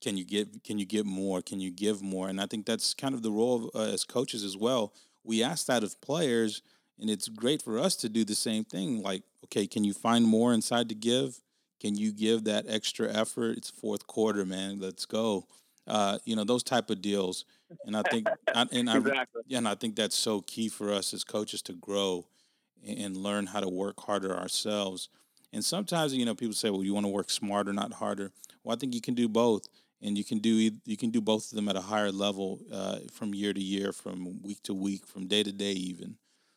can 0.00 0.16
you 0.16 0.24
get 0.24 0.64
can 0.64 0.78
you 0.78 0.86
get 0.86 1.06
more? 1.06 1.42
Can 1.42 1.60
you 1.60 1.70
give 1.70 2.02
more? 2.02 2.28
And 2.28 2.40
I 2.40 2.46
think 2.46 2.66
that's 2.66 2.94
kind 2.94 3.14
of 3.14 3.22
the 3.22 3.30
role 3.30 3.70
of, 3.74 3.80
uh, 3.80 3.92
as 3.92 4.04
coaches 4.04 4.44
as 4.44 4.56
well. 4.56 4.92
We 5.24 5.42
ask 5.42 5.66
that 5.66 5.82
of 5.82 6.00
players 6.00 6.62
and 6.98 7.10
it's 7.10 7.28
great 7.28 7.62
for 7.62 7.78
us 7.78 7.94
to 7.96 8.08
do 8.08 8.24
the 8.24 8.34
same 8.34 8.64
thing. 8.64 9.02
Like, 9.02 9.22
okay, 9.44 9.66
can 9.66 9.84
you 9.84 9.92
find 9.92 10.24
more 10.24 10.52
inside 10.52 10.88
to 10.88 10.94
give? 10.94 11.40
Can 11.80 11.96
you 11.96 12.12
give 12.12 12.44
that 12.44 12.64
extra 12.68 13.12
effort? 13.12 13.58
It's 13.58 13.70
fourth 13.70 14.06
quarter, 14.06 14.44
man. 14.44 14.80
Let's 14.80 15.04
go. 15.04 15.46
Uh, 15.86 16.18
you 16.24 16.34
know 16.34 16.44
those 16.44 16.62
type 16.62 16.90
of 16.90 17.00
deals, 17.00 17.44
and 17.84 17.96
I 17.96 18.02
think, 18.02 18.28
and 18.54 18.90
I, 18.90 18.98
exactly. 18.98 19.42
yeah, 19.46 19.58
and 19.58 19.68
I 19.68 19.74
think 19.74 19.96
that's 19.96 20.16
so 20.16 20.40
key 20.42 20.68
for 20.68 20.92
us 20.92 21.12
as 21.14 21.24
coaches 21.24 21.62
to 21.62 21.72
grow 21.72 22.26
and 22.86 23.16
learn 23.16 23.46
how 23.46 23.60
to 23.60 23.68
work 23.68 24.00
harder 24.00 24.36
ourselves. 24.36 25.08
And 25.52 25.64
sometimes, 25.64 26.14
you 26.14 26.24
know, 26.24 26.34
people 26.34 26.54
say, 26.54 26.70
"Well, 26.70 26.84
you 26.84 26.94
want 26.94 27.06
to 27.06 27.12
work 27.12 27.30
smarter, 27.30 27.72
not 27.72 27.94
harder." 27.94 28.32
Well, 28.62 28.76
I 28.76 28.78
think 28.78 28.94
you 28.94 29.00
can 29.00 29.14
do 29.14 29.28
both, 29.28 29.66
and 30.02 30.16
you 30.18 30.24
can 30.24 30.38
do 30.38 30.70
you 30.84 30.96
can 30.96 31.10
do 31.10 31.20
both 31.20 31.50
of 31.50 31.56
them 31.56 31.68
at 31.68 31.76
a 31.76 31.80
higher 31.80 32.12
level 32.12 32.60
uh, 32.72 32.98
from 33.12 33.34
year 33.34 33.52
to 33.52 33.62
year, 33.62 33.92
from 33.92 34.42
week 34.42 34.62
to 34.64 34.74
week, 34.74 35.06
from 35.06 35.26
day 35.26 35.42
to 35.42 35.52
day, 35.52 35.72
even. 35.72 36.16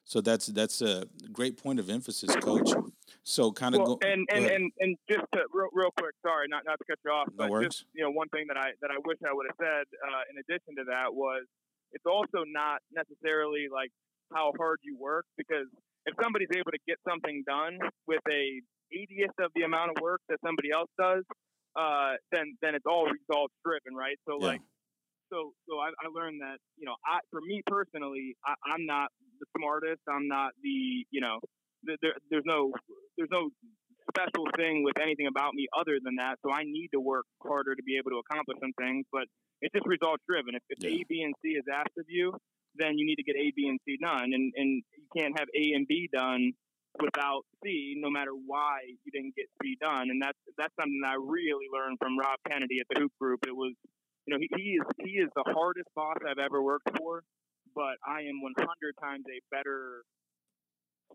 So 0.09 0.21
that's 0.21 0.47
that's 0.47 0.81
a 0.81 1.05
great 1.31 1.61
point 1.61 1.79
of 1.79 1.87
emphasis, 1.87 2.35
Coach. 2.41 2.73
So 3.21 3.51
kind 3.51 3.75
of 3.75 3.85
well, 3.85 3.95
go 3.97 4.07
and 4.09 4.25
and, 4.33 4.41
go 4.41 4.55
and 4.55 4.71
and 4.79 4.97
just 5.07 5.21
to, 5.37 5.45
real, 5.53 5.69
real 5.71 5.93
quick, 6.01 6.17
sorry, 6.25 6.47
not 6.49 6.65
not 6.65 6.81
to 6.81 6.85
cut 6.89 6.97
you 7.05 7.11
off, 7.11 7.27
no 7.29 7.45
but 7.45 7.49
worries. 7.51 7.67
just 7.69 7.85
you 7.93 8.01
know 8.01 8.09
one 8.09 8.27
thing 8.29 8.45
that 8.47 8.57
I 8.57 8.73
that 8.81 8.89
I 8.89 8.97
wish 9.05 9.21
I 9.21 9.29
would 9.29 9.45
have 9.45 9.59
said 9.61 9.85
uh, 10.01 10.25
in 10.33 10.41
addition 10.41 10.73
to 10.81 10.83
that 10.89 11.13
was 11.13 11.45
it's 11.93 12.09
also 12.09 12.41
not 12.49 12.81
necessarily 12.89 13.69
like 13.71 13.91
how 14.33 14.51
hard 14.57 14.79
you 14.81 14.97
work 14.97 15.25
because 15.37 15.69
if 16.07 16.15
somebody's 16.17 16.49
able 16.57 16.73
to 16.73 16.81
get 16.87 16.97
something 17.07 17.43
done 17.45 17.77
with 18.07 18.25
a 18.33 18.65
80th 18.89 19.37
of 19.45 19.51
the 19.53 19.61
amount 19.61 19.93
of 19.93 20.01
work 20.01 20.21
that 20.29 20.41
somebody 20.43 20.73
else 20.73 20.89
does, 20.97 21.21
uh, 21.77 22.17
then 22.33 22.57
then 22.65 22.73
it's 22.73 22.89
all 22.89 23.05
results 23.05 23.53
driven, 23.61 23.93
right? 23.93 24.17
So 24.25 24.41
yeah. 24.41 24.57
like 24.57 24.61
so 25.31 25.53
so 25.69 25.79
I, 25.79 25.89
I 26.01 26.07
learned 26.13 26.41
that 26.41 26.57
you 26.77 26.85
know 26.85 26.95
I 27.05 27.19
for 27.31 27.41
me 27.41 27.61
personally 27.65 28.35
I, 28.45 28.53
I'm 28.73 28.85
not 28.85 29.09
the 29.39 29.47
smartest. 29.57 30.01
I'm 30.09 30.27
not 30.27 30.51
the 30.61 31.05
you 31.09 31.21
know 31.21 31.39
there, 31.83 32.13
there's 32.29 32.45
no 32.45 32.71
there's 33.17 33.31
no 33.31 33.49
special 34.09 34.45
thing 34.57 34.83
with 34.83 34.97
anything 34.99 35.27
about 35.27 35.53
me 35.53 35.67
other 35.77 35.97
than 36.03 36.15
that. 36.17 36.41
So 36.43 36.51
I 36.51 36.63
need 36.63 36.89
to 36.93 36.99
work 36.99 37.25
harder 37.41 37.75
to 37.75 37.83
be 37.83 37.97
able 37.97 38.11
to 38.11 38.19
accomplish 38.25 38.57
some 38.59 38.73
things. 38.81 39.05
But 39.11 39.29
it's 39.61 39.73
just 39.73 39.85
result 39.85 40.19
driven. 40.27 40.55
If, 40.55 40.63
if 40.69 40.79
yeah. 40.81 41.01
A, 41.01 41.05
B, 41.07 41.21
and 41.21 41.33
C 41.41 41.55
is 41.55 41.65
asked 41.71 41.97
of 41.97 42.05
you, 42.07 42.33
then 42.75 42.97
you 42.97 43.05
need 43.05 43.17
to 43.21 43.23
get 43.23 43.35
A, 43.35 43.51
B, 43.55 43.67
and 43.67 43.79
C 43.85 43.97
done. 44.01 44.33
And 44.33 44.53
and 44.55 44.83
you 44.97 45.07
can't 45.15 45.37
have 45.37 45.47
A 45.55 45.63
and 45.75 45.87
B 45.87 46.09
done 46.11 46.53
without 46.97 47.45
C, 47.63 47.95
no 47.97 48.09
matter 48.09 48.31
why 48.33 48.81
you 48.89 49.11
didn't 49.13 49.35
get 49.35 49.45
C 49.61 49.77
done. 49.79 50.09
And 50.09 50.21
that's 50.21 50.39
that's 50.57 50.73
something 50.79 50.99
that 51.03 51.15
I 51.15 51.19
really 51.19 51.69
learned 51.71 51.97
from 51.99 52.17
Rob 52.17 52.39
Kennedy 52.49 52.79
at 52.81 52.87
the 52.89 53.01
Hoop 53.01 53.13
Group. 53.19 53.45
It 53.45 53.55
was, 53.55 53.73
you 54.29 54.37
know, 54.37 54.37
he, 54.37 54.49
he 54.55 54.69
is 54.77 54.85
he 55.01 55.11
is 55.17 55.29
the 55.33 55.43
hardest 55.49 55.89
boss 55.95 56.21
I've 56.21 56.37
ever 56.37 56.61
worked 56.61 56.95
for 56.97 57.23
but 57.75 57.95
I 58.05 58.27
am 58.27 58.41
100 58.41 58.59
times 59.01 59.25
a 59.29 59.39
better 59.53 60.03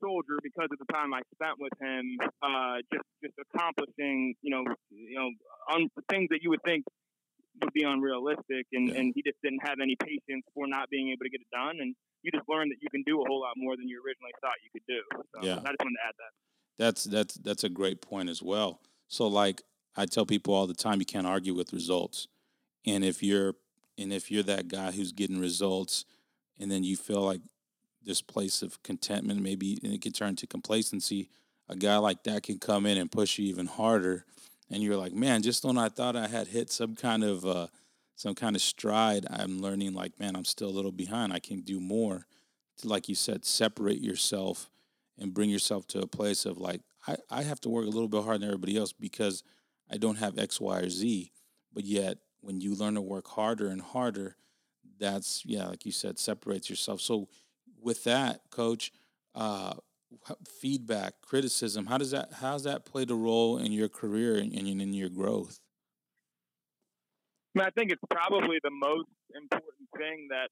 soldier 0.00 0.38
because 0.42 0.68
of 0.72 0.79
the 0.79 0.90
time 0.92 1.14
I 1.14 1.22
spent 1.35 1.59
with 1.59 1.72
him, 1.81 2.18
uh, 2.42 2.83
just 2.92 3.07
just 3.22 3.37
accomplishing, 3.37 4.35
you 4.42 4.50
know, 4.50 4.64
you 4.90 5.16
know, 5.18 5.31
un- 5.72 5.90
things 6.11 6.29
that 6.31 6.40
you 6.42 6.50
would 6.50 6.62
think 6.64 6.85
would 7.62 7.72
be 7.72 7.85
unrealistic, 7.85 8.66
and 8.72 8.88
yeah. 8.88 8.98
and 8.98 9.12
he 9.14 9.22
just 9.22 9.38
didn't 9.42 9.61
have 9.62 9.79
any 9.81 9.96
patience 10.00 10.44
for 10.55 10.66
not 10.66 10.90
being 10.90 11.11
able 11.11 11.24
to 11.24 11.31
get 11.31 11.40
it 11.40 11.53
done, 11.53 11.79
and 11.81 11.94
you 12.22 12.31
just 12.33 12.48
learn 12.48 12.68
that 12.68 12.79
you 12.81 12.88
can 12.90 13.03
do 13.07 13.22
a 13.22 13.24
whole 13.29 13.40
lot 13.40 13.55
more 13.57 13.77
than 13.77 13.88
you 13.88 14.00
originally 14.00 14.35
thought 14.40 14.57
you 14.64 14.70
could 14.72 14.87
do. 14.88 15.03
So 15.35 15.46
yeah. 15.46 15.61
I 15.61 15.70
just 15.77 15.85
wanted 15.85 16.00
to 16.00 16.07
add 16.09 16.16
that. 16.18 16.33
That's 16.79 17.05
that's 17.05 17.35
that's 17.35 17.64
a 17.64 17.68
great 17.68 18.00
point 18.00 18.29
as 18.29 18.42
well. 18.42 18.81
So 19.07 19.29
like 19.29 19.62
I 19.96 20.07
tell 20.07 20.27
people 20.27 20.55
all 20.55 20.66
the 20.66 20.74
time, 20.74 20.98
you 20.98 21.07
can't 21.07 21.27
argue 21.27 21.55
with 21.55 21.72
results, 21.72 22.27
and 22.86 23.04
if 23.04 23.22
you're 23.22 23.54
and 23.98 24.12
if 24.12 24.30
you're 24.30 24.42
that 24.42 24.68
guy 24.68 24.90
who's 24.90 25.12
getting 25.12 25.38
results 25.38 26.04
and 26.58 26.70
then 26.70 26.82
you 26.84 26.96
feel 26.96 27.20
like 27.20 27.40
this 28.02 28.20
place 28.20 28.62
of 28.62 28.82
contentment, 28.82 29.40
maybe 29.40 29.78
and 29.82 29.92
it 29.92 30.02
can 30.02 30.12
turn 30.12 30.36
to 30.36 30.46
complacency. 30.46 31.30
A 31.68 31.76
guy 31.76 31.96
like 31.96 32.24
that 32.24 32.42
can 32.42 32.58
come 32.58 32.84
in 32.84 32.98
and 32.98 33.10
push 33.10 33.38
you 33.38 33.46
even 33.46 33.66
harder, 33.66 34.26
and 34.70 34.82
you're 34.82 34.98
like, 34.98 35.14
man, 35.14 35.42
just 35.42 35.64
when 35.64 35.78
I 35.78 35.88
thought 35.88 36.14
I 36.14 36.26
had 36.26 36.48
hit 36.48 36.70
some 36.70 36.94
kind 36.94 37.24
of 37.24 37.46
uh, 37.46 37.68
some 38.16 38.34
kind 38.34 38.54
of 38.54 38.62
stride, 38.62 39.26
I'm 39.30 39.60
learning 39.60 39.94
like, 39.94 40.18
man, 40.20 40.36
I'm 40.36 40.44
still 40.44 40.68
a 40.68 40.70
little 40.70 40.92
behind. 40.92 41.32
I 41.32 41.38
can 41.38 41.60
do 41.60 41.80
more. 41.80 42.26
To, 42.78 42.88
like 42.88 43.08
you 43.08 43.14
said, 43.14 43.44
separate 43.44 44.00
yourself 44.00 44.70
and 45.18 45.32
bring 45.32 45.50
yourself 45.50 45.86
to 45.88 46.00
a 46.00 46.06
place 46.06 46.44
of 46.44 46.58
like, 46.58 46.80
I, 47.06 47.16
I 47.30 47.42
have 47.42 47.60
to 47.60 47.68
work 47.68 47.84
a 47.86 47.90
little 47.90 48.08
bit 48.08 48.24
harder 48.24 48.38
than 48.38 48.48
everybody 48.48 48.76
else 48.76 48.92
because 48.92 49.42
I 49.90 49.96
don't 49.96 50.18
have 50.18 50.38
X, 50.38 50.60
Y, 50.60 50.78
or 50.78 50.88
Z. 50.88 51.32
But 51.72 51.84
yet, 51.84 52.18
when 52.44 52.61
you 52.61 52.74
learn 52.74 52.94
to 52.94 53.00
work 53.00 53.28
harder 53.28 53.68
and 53.68 53.80
harder, 53.80 54.37
that's 54.98 55.42
yeah, 55.44 55.66
like 55.66 55.87
you 55.87 55.92
said, 55.92 56.18
separates 56.18 56.68
yourself. 56.68 57.00
So 57.00 57.28
with 57.80 58.04
that, 58.04 58.42
coach, 58.50 58.92
uh, 59.35 59.74
feedback, 60.61 61.14
criticism, 61.22 61.87
how 61.87 61.98
does 61.98 62.11
that 62.12 62.33
how 62.35 62.52
does 62.52 62.64
that 62.64 62.85
play 62.85 63.04
the 63.04 63.14
role 63.14 63.59
in 63.59 63.72
your 63.72 63.88
career 63.88 64.37
and 64.37 64.52
in, 64.52 64.80
in 64.80 64.92
your 64.94 65.09
growth? 65.09 65.61
I, 67.54 67.61
mean, 67.61 67.66
I 67.66 67.70
think 67.78 67.92
it's 67.92 68.02
probably 68.11 68.59
the 68.62 68.70
most 68.70 69.09
important 69.35 69.88
thing 69.96 70.28
that 70.30 70.48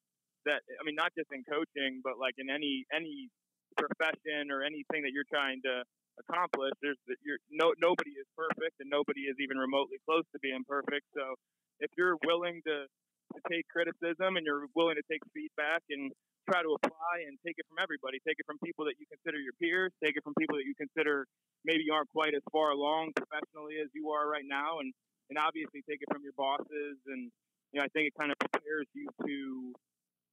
that 0.47 0.63
I 0.81 0.85
mean, 0.85 0.97
not 0.97 1.13
just 1.17 1.29
in 1.33 1.45
coaching, 1.45 2.01
but 2.03 2.19
like 2.19 2.35
in 2.39 2.51
any 2.51 2.85
any 2.95 3.29
profession 3.77 4.51
or 4.51 4.63
anything 4.63 5.03
that 5.03 5.13
you're 5.13 5.29
trying 5.31 5.61
to 5.65 5.83
accomplish. 6.21 6.73
There's 6.83 6.99
you're, 7.25 7.39
no 7.51 7.73
nobody 7.79 8.11
is 8.11 8.27
perfect, 8.37 8.81
and 8.81 8.91
nobody 8.91 9.29
is 9.31 9.37
even 9.41 9.57
remotely 9.57 9.99
close 10.05 10.25
to 10.33 10.39
being 10.41 10.65
perfect. 10.69 11.07
So 11.15 11.35
if 11.81 11.91
you're 11.97 12.17
willing 12.25 12.61
to 12.67 12.87
to 13.33 13.41
take 13.49 13.65
criticism 13.73 14.37
and 14.37 14.45
you're 14.45 14.69
willing 14.77 14.97
to 14.97 15.07
take 15.09 15.25
feedback 15.33 15.81
and 15.89 16.13
try 16.45 16.61
to 16.61 16.77
apply 16.77 17.25
and 17.25 17.39
take 17.41 17.57
it 17.57 17.65
from 17.65 17.81
everybody. 17.81 18.21
Take 18.29 18.37
it 18.37 18.45
from 18.45 18.61
people 18.61 18.85
that 18.85 19.01
you 19.01 19.09
consider 19.09 19.41
your 19.41 19.57
peers. 19.57 19.89
Take 20.05 20.21
it 20.21 20.23
from 20.27 20.37
people 20.37 20.61
that 20.61 20.69
you 20.69 20.77
consider 20.77 21.25
maybe 21.65 21.89
aren't 21.89 22.13
quite 22.13 22.35
as 22.37 22.45
far 22.53 22.77
along 22.77 23.17
professionally 23.17 23.81
as 23.81 23.89
you 23.95 24.11
are 24.13 24.29
right 24.29 24.45
now, 24.45 24.85
and 24.85 24.93
and 25.31 25.41
obviously 25.41 25.81
take 25.89 26.03
it 26.03 26.11
from 26.13 26.21
your 26.21 26.37
bosses. 26.37 27.01
And 27.09 27.33
you 27.73 27.81
know, 27.81 27.87
I 27.87 27.91
think 27.97 28.13
it 28.13 28.15
kind 28.19 28.29
of 28.29 28.37
prepares 28.37 28.85
you 28.93 29.09
to 29.25 29.73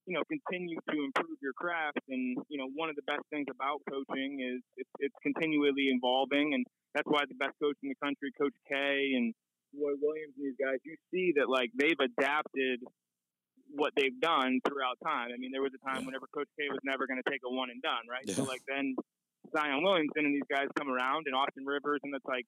you 0.09 0.17
know, 0.17 0.25
continue 0.25 0.81
to 0.89 0.97
improve 1.05 1.37
your 1.37 1.53
craft. 1.53 2.01
And, 2.09 2.33
you 2.49 2.57
know, 2.57 2.65
one 2.73 2.89
of 2.89 2.97
the 2.97 3.05
best 3.05 3.21
things 3.29 3.45
about 3.45 3.77
coaching 3.85 4.41
is 4.41 4.57
it's, 4.73 4.89
it's 4.97 5.13
continually 5.21 5.93
evolving. 5.93 6.57
And 6.57 6.65
that's 6.97 7.05
why 7.05 7.29
the 7.29 7.37
best 7.37 7.53
coach 7.61 7.77
in 7.85 7.93
the 7.93 7.99
country, 8.01 8.33
Coach 8.33 8.57
K 8.65 8.73
and 9.13 9.37
Roy 9.75 9.95
Williams 10.01 10.33
and 10.37 10.45
these 10.45 10.59
guys, 10.59 10.79
you 10.83 10.95
see 11.13 11.33
that, 11.37 11.49
like, 11.49 11.71
they've 11.75 11.99
adapted 11.99 12.81
what 13.69 13.93
they've 13.95 14.17
done 14.19 14.59
throughout 14.65 14.97
time. 15.05 15.29
I 15.33 15.37
mean, 15.37 15.51
there 15.53 15.61
was 15.61 15.73
a 15.77 15.81
time 15.85 16.05
whenever 16.05 16.25
Coach 16.33 16.49
K 16.57 16.65
was 16.69 16.81
never 16.83 17.05
going 17.05 17.21
to 17.21 17.29
take 17.29 17.41
a 17.45 17.51
one 17.51 17.69
and 17.69 17.81
done, 17.81 18.09
right? 18.09 18.25
Yeah. 18.25 18.33
So, 18.35 18.43
like, 18.43 18.61
then 18.65 18.95
Zion 19.53 19.83
Williamson 19.85 20.25
and 20.25 20.33
these 20.33 20.49
guys 20.49 20.67
come 20.77 20.89
around 20.89 21.25
and 21.29 21.35
Austin 21.35 21.65
Rivers, 21.65 22.01
and 22.03 22.13
it's 22.13 22.25
like 22.25 22.45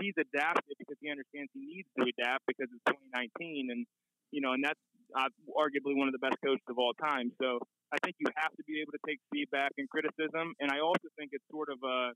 he's 0.00 0.14
adapted 0.20 0.76
because 0.78 0.96
he 1.00 1.10
understands 1.10 1.48
he 1.52 1.64
needs 1.64 1.88
to 1.96 2.04
adapt 2.04 2.44
because 2.46 2.68
it's 2.68 2.84
2019. 2.88 3.72
And, 3.72 3.86
you 4.30 4.40
know, 4.40 4.52
and 4.52 4.62
that's 4.64 4.80
uh, 5.16 5.32
arguably 5.56 5.96
one 5.96 6.08
of 6.08 6.12
the 6.12 6.22
best 6.22 6.36
coaches 6.44 6.64
of 6.68 6.76
all 6.76 6.92
time. 7.00 7.32
So 7.40 7.60
I 7.92 7.96
think 8.04 8.16
you 8.20 8.28
have 8.36 8.52
to 8.52 8.64
be 8.68 8.80
able 8.84 8.92
to 8.92 9.02
take 9.08 9.20
feedback 9.32 9.72
and 9.80 9.88
criticism, 9.88 10.52
and 10.60 10.68
I 10.68 10.80
also 10.84 11.08
think 11.16 11.32
it's 11.32 11.44
sort 11.50 11.72
of 11.72 11.80
a 11.80 12.12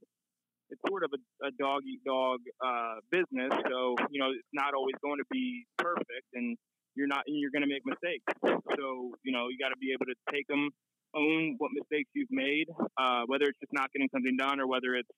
it's 0.69 0.81
sort 0.87 1.03
of 1.03 1.11
a, 1.13 1.47
a 1.47 1.51
dog 1.59 1.83
eat 1.85 2.03
dog 2.05 2.39
uh, 2.63 3.03
business. 3.11 3.51
So 3.69 3.95
you 4.11 4.19
know 4.19 4.31
it's 4.31 4.53
not 4.53 4.73
always 4.73 4.95
going 5.03 5.19
to 5.19 5.27
be 5.31 5.65
perfect, 5.77 6.29
and 6.33 6.57
you're 6.95 7.07
not 7.07 7.23
you're 7.27 7.51
going 7.51 7.63
to 7.63 7.71
make 7.71 7.85
mistakes. 7.85 8.25
So 8.43 9.11
you 9.23 9.31
know 9.31 9.47
you 9.49 9.57
got 9.59 9.69
to 9.69 9.79
be 9.79 9.93
able 9.93 10.07
to 10.07 10.17
take 10.31 10.47
them, 10.47 10.69
own 11.15 11.55
what 11.57 11.71
mistakes 11.73 12.09
you've 12.13 12.31
made, 12.31 12.67
uh, 12.97 13.23
whether 13.27 13.45
it's 13.45 13.59
just 13.59 13.73
not 13.73 13.91
getting 13.93 14.09
something 14.13 14.37
done 14.37 14.59
or 14.59 14.67
whether 14.67 14.95
it's 14.95 15.11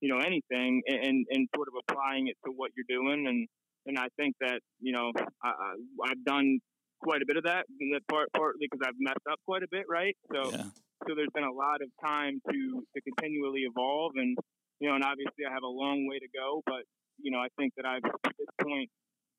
you 0.00 0.08
know 0.08 0.20
anything, 0.20 0.82
and 0.86 1.26
and 1.30 1.48
sort 1.54 1.68
of 1.68 1.74
applying 1.82 2.28
it 2.28 2.36
to 2.44 2.52
what 2.52 2.70
you're 2.76 2.88
doing 2.88 3.26
and 3.26 3.48
and 3.86 3.98
I 3.98 4.08
think 4.16 4.36
that 4.40 4.60
you 4.80 4.92
know 4.92 5.12
I, 5.42 5.74
I've 6.04 6.24
done 6.24 6.60
quite 7.00 7.22
a 7.22 7.26
bit 7.26 7.36
of 7.36 7.44
that, 7.44 7.66
part, 8.10 8.28
partly 8.36 8.68
because 8.70 8.86
I've 8.86 8.98
messed 9.00 9.24
up 9.30 9.40
quite 9.46 9.62
a 9.62 9.70
bit, 9.70 9.84
right? 9.88 10.16
So, 10.32 10.50
yeah. 10.50 10.68
so 11.08 11.14
there's 11.16 11.32
been 11.34 11.44
a 11.44 11.52
lot 11.52 11.80
of 11.80 11.88
time 12.04 12.40
to 12.50 12.84
to 12.94 12.98
continually 13.00 13.62
evolve, 13.62 14.12
and 14.16 14.36
you 14.80 14.88
know, 14.88 14.94
and 14.94 15.04
obviously 15.04 15.44
I 15.48 15.52
have 15.52 15.62
a 15.62 15.68
long 15.68 16.08
way 16.08 16.18
to 16.18 16.28
go, 16.34 16.62
but 16.66 16.82
you 17.22 17.30
know, 17.30 17.38
I 17.38 17.48
think 17.58 17.74
that 17.76 17.84
I've 17.84 18.04
at 18.04 18.34
this 18.38 18.48
point 18.60 18.90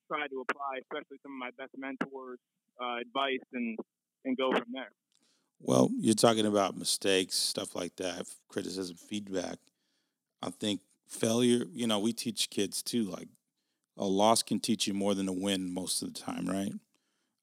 tried 0.07 0.27
to 0.27 0.45
apply, 0.47 0.79
especially 0.81 1.17
some 1.23 1.33
of 1.33 1.39
my 1.39 1.49
best 1.57 1.71
mentors' 1.77 2.39
uh, 2.81 3.01
advice, 3.01 3.43
and 3.53 3.77
and 4.25 4.37
go 4.37 4.51
from 4.51 4.67
there. 4.71 4.91
Well, 5.59 5.89
you're 5.97 6.15
talking 6.15 6.45
about 6.45 6.77
mistakes, 6.77 7.35
stuff 7.35 7.75
like 7.75 7.95
that, 7.97 8.27
criticism, 8.49 8.97
feedback. 8.97 9.57
I 10.41 10.49
think 10.49 10.81
failure. 11.07 11.65
You 11.73 11.87
know, 11.87 11.99
we 11.99 12.13
teach 12.13 12.49
kids 12.49 12.81
too. 12.81 13.03
Like 13.03 13.27
a 13.97 14.05
loss 14.05 14.43
can 14.43 14.59
teach 14.59 14.87
you 14.87 14.93
more 14.93 15.13
than 15.13 15.27
a 15.27 15.33
win 15.33 15.73
most 15.73 16.01
of 16.01 16.13
the 16.13 16.19
time, 16.19 16.45
right? 16.45 16.73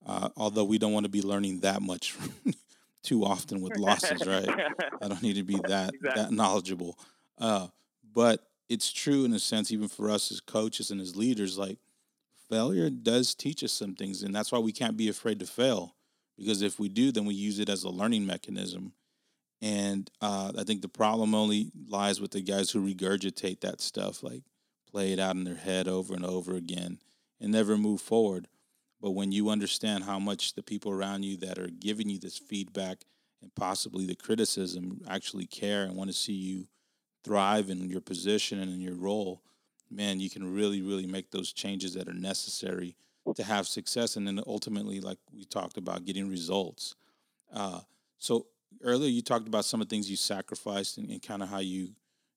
Uh, 0.06 0.28
although 0.36 0.64
we 0.64 0.78
don't 0.78 0.92
want 0.92 1.04
to 1.04 1.10
be 1.10 1.22
learning 1.22 1.60
that 1.60 1.82
much 1.82 2.16
too 3.02 3.24
often 3.24 3.60
with 3.60 3.76
losses, 3.76 4.26
right? 4.26 4.48
I 5.02 5.08
don't 5.08 5.22
need 5.22 5.36
to 5.36 5.42
be 5.42 5.56
that 5.66 5.94
exactly. 5.94 6.22
that 6.22 6.32
knowledgeable. 6.32 6.98
Uh, 7.36 7.68
but 8.14 8.44
it's 8.68 8.92
true 8.92 9.24
in 9.24 9.32
a 9.32 9.38
sense, 9.38 9.72
even 9.72 9.88
for 9.88 10.10
us 10.10 10.30
as 10.30 10.40
coaches 10.40 10.90
and 10.90 11.00
as 11.00 11.16
leaders, 11.16 11.58
like 11.58 11.78
failure 12.48 12.90
does 12.90 13.34
teach 13.34 13.62
us 13.62 13.72
some 13.72 13.94
things, 13.94 14.22
and 14.22 14.34
that's 14.34 14.52
why 14.52 14.58
we 14.58 14.72
can't 14.72 14.96
be 14.96 15.08
afraid 15.08 15.40
to 15.40 15.46
fail. 15.46 15.94
Because 16.36 16.62
if 16.62 16.78
we 16.78 16.88
do, 16.88 17.10
then 17.10 17.24
we 17.24 17.34
use 17.34 17.58
it 17.58 17.68
as 17.68 17.82
a 17.82 17.88
learning 17.88 18.24
mechanism. 18.24 18.92
And 19.60 20.08
uh, 20.20 20.52
I 20.56 20.62
think 20.62 20.82
the 20.82 20.88
problem 20.88 21.34
only 21.34 21.72
lies 21.88 22.20
with 22.20 22.30
the 22.30 22.40
guys 22.40 22.70
who 22.70 22.86
regurgitate 22.86 23.60
that 23.60 23.80
stuff, 23.80 24.22
like 24.22 24.42
play 24.88 25.12
it 25.12 25.18
out 25.18 25.34
in 25.34 25.44
their 25.44 25.56
head 25.56 25.88
over 25.88 26.14
and 26.14 26.24
over 26.24 26.54
again, 26.54 26.98
and 27.40 27.50
never 27.50 27.76
move 27.76 28.00
forward. 28.00 28.46
But 29.00 29.12
when 29.12 29.32
you 29.32 29.50
understand 29.50 30.04
how 30.04 30.18
much 30.18 30.54
the 30.54 30.62
people 30.62 30.92
around 30.92 31.24
you 31.24 31.36
that 31.38 31.58
are 31.58 31.68
giving 31.68 32.08
you 32.08 32.18
this 32.18 32.38
feedback 32.38 33.04
and 33.42 33.54
possibly 33.54 34.06
the 34.06 34.16
criticism 34.16 35.00
actually 35.08 35.46
care 35.46 35.84
and 35.84 35.96
want 35.96 36.10
to 36.10 36.16
see 36.16 36.32
you 36.32 36.66
thrive 37.24 37.70
in 37.70 37.88
your 37.88 38.00
position 38.00 38.60
and 38.60 38.72
in 38.72 38.80
your 38.80 38.94
role, 38.94 39.42
man, 39.90 40.20
you 40.20 40.30
can 40.30 40.54
really, 40.54 40.82
really 40.82 41.06
make 41.06 41.30
those 41.30 41.52
changes 41.52 41.94
that 41.94 42.08
are 42.08 42.14
necessary 42.14 42.96
to 43.34 43.42
have 43.42 43.66
success. 43.66 44.16
And 44.16 44.26
then 44.26 44.40
ultimately, 44.46 45.00
like 45.00 45.18
we 45.32 45.44
talked 45.44 45.76
about, 45.76 46.04
getting 46.04 46.28
results. 46.28 46.94
Uh, 47.52 47.80
so 48.18 48.46
earlier 48.82 49.10
you 49.10 49.22
talked 49.22 49.48
about 49.48 49.64
some 49.64 49.80
of 49.80 49.88
the 49.88 49.94
things 49.94 50.10
you 50.10 50.16
sacrificed 50.16 50.98
and, 50.98 51.10
and 51.10 51.22
kind 51.22 51.42
of 51.42 51.48
how 51.48 51.58
you 51.58 51.90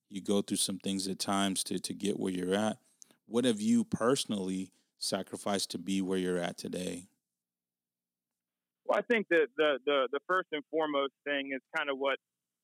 you 0.10 0.22
go 0.22 0.41
through 0.41 0.58
some 0.58 0.78
things 0.78 1.08
at 1.08 1.20
times 1.20 1.63
to 1.63 1.80
to 1.80 1.94
get 1.94 2.20
where 2.20 2.32
you're 2.32 2.56
at. 2.56 2.78
What 3.28 3.46
have 3.46 3.62
you 3.62 3.86
personally 3.86 4.74
sacrificed 5.00 5.72
to 5.72 5.78
be 5.78 6.02
where 6.02 6.17
you're 6.17 6.38
at 6.38 6.58
today? 6.58 7.08
Well, 8.86 9.00
I 9.00 9.02
think 9.04 9.28
that 9.30 9.48
the, 9.56 9.80
the, 9.86 10.10
the 10.12 10.20
first 10.28 10.50
and 10.52 10.63
foremost 10.70 11.13
thing 11.24 11.52
is 11.56 11.62
kind 11.76 11.89
of 11.89 11.98
what 11.98 12.17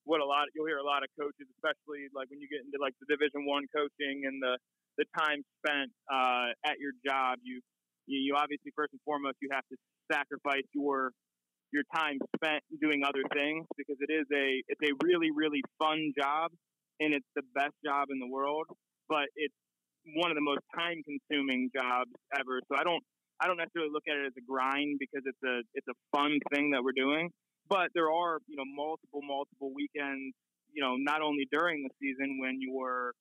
what 0.08 0.24
a 0.24 0.26
lot 0.26 0.48
you'll 0.56 0.66
hear 0.66 0.80
a 0.80 0.88
lot 0.88 1.04
of 1.04 1.12
coaches, 1.20 1.46
especially 1.60 2.08
like 2.16 2.32
when 2.32 2.40
you 2.40 2.48
get 2.48 2.64
into 2.64 2.80
like 2.80 2.96
the 3.04 3.08
Division 3.12 3.44
One 3.44 3.68
coaching 3.76 4.24
and 4.24 4.40
the 4.40 4.56
the 4.96 5.06
time 5.14 5.44
spent 5.62 5.92
uh, 6.10 6.56
at 6.66 6.80
your 6.80 6.96
job. 7.06 7.44
You, 7.44 7.60
you 8.08 8.32
you 8.32 8.34
obviously 8.40 8.72
first 8.74 8.96
and 8.96 9.04
foremost 9.04 9.38
you 9.44 9.52
have 9.52 9.68
to 9.68 9.78
sacrifice 10.08 10.66
your 10.72 11.12
your 11.76 11.84
time 11.92 12.18
spent 12.40 12.64
doing 12.80 13.04
other 13.04 13.28
things 13.36 13.68
because 13.76 14.00
it 14.00 14.08
is 14.08 14.26
a 14.32 14.64
it's 14.72 14.82
a 14.82 14.96
really 15.04 15.30
really 15.36 15.62
fun 15.78 16.16
job 16.16 16.56
and 17.00 17.14
it's 17.14 17.28
the 17.36 17.44
best 17.54 17.76
job 17.86 18.08
in 18.10 18.18
the 18.18 18.28
world, 18.32 18.66
but 19.08 19.28
it's 19.36 19.54
one 20.16 20.32
of 20.32 20.36
the 20.40 20.42
most 20.42 20.64
time 20.74 21.04
consuming 21.04 21.70
jobs 21.76 22.10
ever. 22.34 22.64
So 22.72 22.80
I 22.80 22.84
don't 22.84 23.04
I 23.42 23.46
don't 23.46 23.58
necessarily 23.58 23.92
look 23.94 24.08
at 24.10 24.18
it 24.18 24.26
as 24.26 24.38
a 24.38 24.46
grind 24.48 24.98
because 25.00 25.22
it's 25.28 25.44
a 25.44 25.62
it's 25.76 25.88
a 25.88 25.98
fun 26.16 26.40
thing 26.54 26.72
that 26.72 26.82
we're 26.82 26.98
doing. 26.98 27.30
But 27.70 27.90
there 27.94 28.12
are 28.12 28.40
you 28.48 28.56
know 28.56 28.66
multiple 28.66 29.22
multiple 29.22 29.72
weekends 29.74 30.36
you 30.74 30.84
know 30.84 30.96
not 30.98 31.22
only 31.22 31.48
during 31.52 31.84
the 31.84 31.90
season 32.00 32.40
when 32.40 32.60
you're 32.60 33.14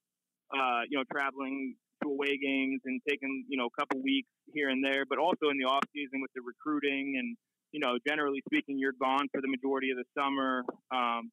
uh, 0.55 0.83
you 0.89 0.99
know 0.99 1.05
traveling 1.13 1.75
to 2.03 2.11
away 2.11 2.39
games 2.39 2.81
and 2.85 3.01
taking 3.09 3.45
you 3.49 3.57
know 3.57 3.67
a 3.67 3.81
couple 3.81 4.03
weeks 4.03 4.29
here 4.53 4.69
and 4.69 4.85
there, 4.85 5.05
but 5.09 5.19
also 5.19 5.49
in 5.51 5.59
the 5.59 5.65
off 5.65 5.83
season 5.95 6.21
with 6.21 6.31
the 6.35 6.43
recruiting 6.43 7.17
and 7.19 7.37
you 7.73 7.81
know 7.81 7.99
generally 8.07 8.43
speaking 8.47 8.79
you're 8.79 8.97
gone 9.01 9.27
for 9.33 9.41
the 9.41 9.49
majority 9.49 9.91
of 9.91 9.97
the 9.97 10.05
summer. 10.19 10.65
Um, 10.91 11.31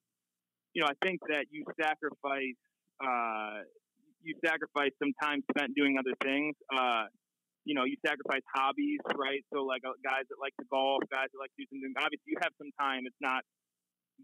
you 0.73 0.81
know 0.81 0.87
I 0.87 1.05
think 1.05 1.19
that 1.27 1.45
you 1.51 1.65
sacrifice 1.79 2.57
uh, 3.03 3.67
you 4.23 4.35
sacrifice 4.45 4.91
some 4.99 5.11
time 5.21 5.43
spent 5.51 5.75
doing 5.75 5.97
other 5.99 6.15
things. 6.23 6.55
Uh, 6.71 7.05
you 7.65 7.75
know, 7.75 7.87
you 7.87 7.95
sacrifice 8.03 8.43
hobbies, 8.51 8.99
right? 9.15 9.43
So 9.53 9.63
like 9.63 9.83
uh, 9.87 9.95
guys 10.03 10.27
that 10.27 10.39
like 10.39 10.55
to 10.59 10.67
golf, 10.67 11.03
guys 11.07 11.31
that 11.31 11.39
like 11.39 11.51
to 11.55 11.63
do 11.63 11.67
something. 11.71 11.95
Obviously, 11.95 12.35
you 12.35 12.39
have 12.43 12.51
some 12.59 12.71
time. 12.75 13.07
It's 13.07 13.23
not 13.23 13.43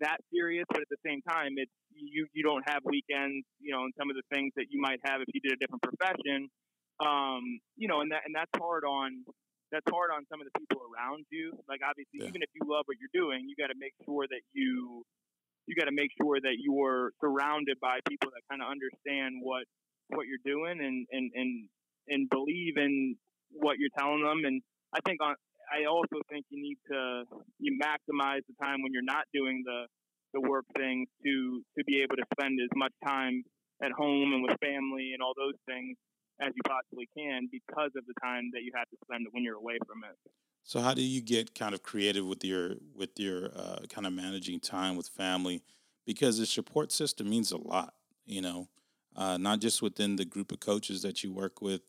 that 0.04 0.19
serious, 0.32 0.67
but 0.69 0.84
at 0.84 0.91
the 0.91 1.02
same 1.02 1.23
time, 1.23 1.56
it's 1.56 1.73
you 1.95 2.28
you 2.36 2.43
don't 2.43 2.63
have 2.67 2.84
weekends. 2.84 3.47
You 3.60 3.71
know, 3.71 3.88
and 3.88 3.93
some 3.95 4.12
of 4.12 4.15
the 4.19 4.28
things 4.32 4.52
that 4.60 4.67
you 4.69 4.80
might 4.80 4.99
have 5.08 5.23
if 5.23 5.30
you 5.32 5.39
did 5.39 5.56
a 5.56 5.60
different 5.60 5.84
profession. 5.84 6.52
Um, 6.99 7.63
you 7.80 7.88
know, 7.88 8.04
and 8.04 8.12
that 8.12 8.28
and 8.28 8.36
that's 8.36 8.52
hard 8.60 8.84
on 8.84 9.23
that's 9.71 9.88
hard 9.88 10.12
on 10.12 10.28
some 10.28 10.43
of 10.43 10.47
the 10.52 10.56
people 10.60 10.84
around 10.84 11.23
you. 11.32 11.56
Like 11.71 11.80
obviously, 11.80 12.25
yeah. 12.25 12.30
even 12.30 12.43
if 12.43 12.52
you 12.52 12.67
love 12.67 12.84
what 12.91 12.99
you're 12.99 13.13
doing, 13.15 13.47
you 13.47 13.56
got 13.56 13.71
to 13.71 13.80
make 13.80 13.95
sure 14.04 14.28
that 14.28 14.43
you 14.52 15.08
you 15.69 15.78
got 15.78 15.86
to 15.86 15.95
make 15.95 16.12
sure 16.17 16.41
that 16.41 16.58
you're 16.58 17.13
surrounded 17.21 17.78
by 17.80 18.02
people 18.10 18.34
that 18.34 18.43
kind 18.49 18.60
of 18.60 18.67
understand 18.67 19.39
what 19.39 19.63
what 20.12 20.25
you're 20.25 20.43
doing 20.43 20.82
and 20.82 21.06
and 21.13 21.32
and 21.34 21.52
and 22.10 22.30
believe 22.30 22.75
in 22.78 23.15
what 23.51 23.77
you're 23.77 23.93
telling 23.97 24.23
them. 24.23 24.45
And 24.45 24.62
I 24.93 24.99
think 25.05 25.21
on 25.21 25.35
I 25.69 25.85
also 25.85 26.21
think 26.29 26.45
you 26.49 26.62
need 26.62 26.77
to 26.91 27.23
you 27.59 27.79
maximize 27.81 28.41
the 28.47 28.55
time 28.62 28.81
when 28.81 28.91
you're 28.93 29.03
not 29.03 29.25
doing 29.33 29.63
the 29.65 29.85
the 30.33 30.41
work 30.41 30.65
things 30.75 31.07
to 31.23 31.62
to 31.77 31.83
be 31.85 32.01
able 32.01 32.15
to 32.15 32.25
spend 32.33 32.59
as 32.62 32.69
much 32.75 32.93
time 33.05 33.43
at 33.83 33.91
home 33.91 34.33
and 34.33 34.43
with 34.43 34.57
family 34.59 35.12
and 35.13 35.21
all 35.21 35.33
those 35.38 35.57
things 35.65 35.97
as 36.41 36.51
you 36.55 36.62
possibly 36.67 37.07
can 37.17 37.47
because 37.51 37.91
of 37.97 38.05
the 38.07 38.13
time 38.23 38.49
that 38.53 38.62
you 38.63 38.71
have 38.75 38.88
to 38.89 38.97
spend 39.03 39.27
when 39.31 39.43
you're 39.43 39.57
away 39.57 39.77
from 39.85 40.03
it. 40.09 40.15
So 40.63 40.79
how 40.79 40.93
do 40.93 41.01
you 41.01 41.21
get 41.21 41.55
kind 41.55 41.73
of 41.73 41.83
creative 41.83 42.25
with 42.25 42.43
your 42.43 42.75
with 42.95 43.17
your 43.17 43.51
uh, 43.55 43.79
kind 43.89 44.07
of 44.07 44.13
managing 44.13 44.59
time 44.59 44.95
with 44.95 45.07
family? 45.07 45.62
Because 46.05 46.39
the 46.39 46.45
support 46.45 46.91
system 46.91 47.29
means 47.29 47.51
a 47.51 47.57
lot, 47.57 47.93
you 48.25 48.41
know 48.41 48.67
uh, 49.15 49.38
not 49.38 49.59
just 49.59 49.81
within 49.81 50.15
the 50.15 50.25
group 50.25 50.51
of 50.51 50.59
coaches 50.59 51.01
that 51.01 51.23
you 51.23 51.31
work 51.31 51.62
with 51.62 51.81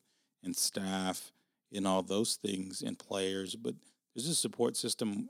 and 0.43 0.57
staff 0.57 1.33
and 1.73 1.87
all 1.87 2.03
those 2.03 2.37
things 2.37 2.83
and 2.83 2.99
players, 2.99 3.57
but 3.57 3.75
there's 4.15 4.29
a 4.29 4.35
support 4.35 4.77
system, 4.77 5.29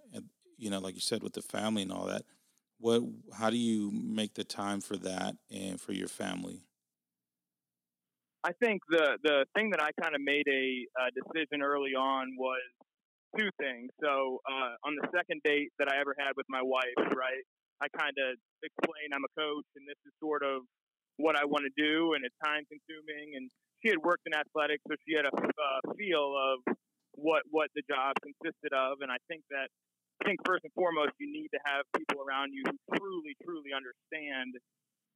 you 0.57 0.71
know, 0.71 0.79
like 0.79 0.95
you 0.95 1.01
said, 1.01 1.23
with 1.23 1.35
the 1.35 1.43
family 1.43 1.83
and 1.83 1.93
all 1.93 2.07
that. 2.07 2.23
What, 2.79 3.03
how 3.33 3.51
do 3.51 3.59
you 3.59 3.91
make 3.93 4.35
the 4.35 4.45
time 4.45 4.81
for 4.81 4.97
that 4.99 5.37
and 5.51 5.81
for 5.81 5.93
your 5.93 6.09
family? 6.09 6.63
I 8.43 8.53
think 8.57 8.81
the 8.89 9.21
the 9.23 9.45
thing 9.55 9.69
that 9.71 9.83
I 9.83 9.93
kind 10.01 10.15
of 10.15 10.23
made 10.25 10.49
a, 10.49 10.89
a 10.97 11.07
decision 11.13 11.61
early 11.61 11.93
on 11.93 12.37
was 12.39 12.65
two 13.37 13.51
things. 13.61 13.93
So 14.01 14.41
uh, 14.49 14.81
on 14.83 14.97
the 14.97 15.07
second 15.13 15.43
date 15.45 15.71
that 15.79 15.93
I 15.93 16.01
ever 16.01 16.17
had 16.17 16.33
with 16.37 16.47
my 16.49 16.63
wife, 16.63 16.97
right, 17.13 17.45
I 17.81 17.89
kind 17.93 18.17
of 18.17 18.41
explained 18.65 19.13
I'm 19.13 19.25
a 19.25 19.33
coach 19.37 19.69
and 19.77 19.85
this 19.85 20.01
is 20.09 20.13
sort 20.21 20.43
of 20.43 20.65
what 21.17 21.37
I 21.37 21.45
want 21.45 21.69
to 21.69 21.75
do 21.77 22.15
and 22.15 22.25
it's 22.25 22.35
time 22.45 22.65
consuming. 22.65 23.37
And 23.37 23.53
she 23.83 23.89
had 23.89 23.99
worked 23.99 24.25
in 24.29 24.35
athletics, 24.37 24.83
so 24.89 24.95
she 25.07 25.17
had 25.17 25.25
a 25.25 25.35
uh, 25.35 25.81
feel 25.97 26.37
of 26.37 26.77
what 27.17 27.43
what 27.51 27.69
the 27.75 27.83
job 27.89 28.17
consisted 28.21 28.73
of. 28.73 29.01
And 29.01 29.11
I 29.11 29.19
think 29.29 29.43
that 29.51 29.69
I 30.21 30.29
think 30.29 30.41
first 30.45 30.65
and 30.65 30.73
foremost 30.77 31.17
you 31.19 31.29
need 31.33 31.49
to 31.53 31.61
have 31.65 31.85
people 31.97 32.21
around 32.21 32.53
you 32.53 32.63
who 32.69 32.77
truly 32.97 33.37
truly 33.45 33.73
understand 33.73 34.57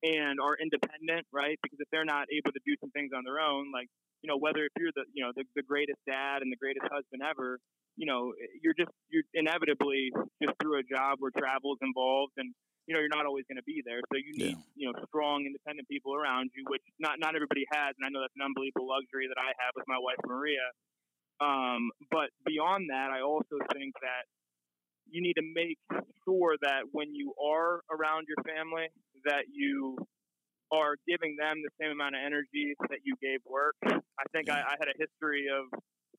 and 0.04 0.36
are 0.40 0.56
independent, 0.60 1.24
right? 1.32 1.56
Because 1.64 1.80
if 1.80 1.88
they're 1.88 2.04
not 2.04 2.28
able 2.28 2.52
to 2.52 2.62
do 2.68 2.76
some 2.80 2.92
things 2.92 3.12
on 3.16 3.24
their 3.24 3.40
own, 3.40 3.72
like 3.72 3.88
you 4.22 4.28
know 4.28 4.36
whether 4.40 4.64
if 4.64 4.72
you're 4.80 4.92
the 4.96 5.04
you 5.12 5.24
know 5.24 5.32
the, 5.36 5.44
the 5.56 5.64
greatest 5.64 6.00
dad 6.08 6.40
and 6.40 6.52
the 6.52 6.60
greatest 6.60 6.88
husband 6.88 7.20
ever, 7.24 7.60
you 7.96 8.06
know 8.06 8.32
you're 8.60 8.76
just 8.76 8.92
you're 9.08 9.24
inevitably 9.32 10.12
just 10.42 10.56
through 10.60 10.80
a 10.80 10.84
job 10.84 11.20
where 11.20 11.32
travel 11.36 11.76
is 11.76 11.80
involved 11.84 12.32
and 12.36 12.52
you 12.86 12.94
know 12.94 13.00
you're 13.00 13.12
not 13.12 13.26
always 13.26 13.44
going 13.48 13.60
to 13.60 13.66
be 13.66 13.82
there 13.84 14.00
so 14.12 14.16
you 14.16 14.32
need 14.36 14.56
yeah. 14.56 14.72
you 14.76 14.84
know 14.86 14.94
strong 15.08 15.44
independent 15.46 15.88
people 15.88 16.14
around 16.14 16.50
you 16.54 16.64
which 16.68 16.82
not 16.98 17.18
not 17.18 17.34
everybody 17.34 17.64
has 17.72 17.96
and 17.96 18.04
i 18.04 18.08
know 18.12 18.20
that's 18.20 18.36
an 18.36 18.44
unbelievable 18.44 18.88
luxury 18.88 19.26
that 19.28 19.40
i 19.40 19.50
have 19.60 19.72
with 19.76 19.86
my 19.88 19.98
wife 19.98 20.20
maria 20.26 20.68
um, 21.42 21.90
but 22.10 22.30
beyond 22.46 22.88
that 22.90 23.10
i 23.10 23.20
also 23.20 23.58
think 23.72 23.94
that 24.00 24.24
you 25.10 25.20
need 25.20 25.34
to 25.34 25.46
make 25.54 25.78
sure 26.24 26.56
that 26.62 26.88
when 26.92 27.14
you 27.14 27.34
are 27.36 27.80
around 27.92 28.26
your 28.28 28.40
family 28.44 28.88
that 29.24 29.44
you 29.52 29.96
are 30.72 30.96
giving 31.06 31.36
them 31.38 31.60
the 31.62 31.70
same 31.80 31.92
amount 31.92 32.14
of 32.14 32.22
energy 32.24 32.74
that 32.88 33.04
you 33.04 33.14
gave 33.20 33.40
work. 33.46 33.76
I 33.84 34.26
think 34.32 34.48
I, 34.48 34.60
I 34.60 34.74
had 34.78 34.88
a 34.88 34.96
history 34.98 35.46
of 35.46 35.68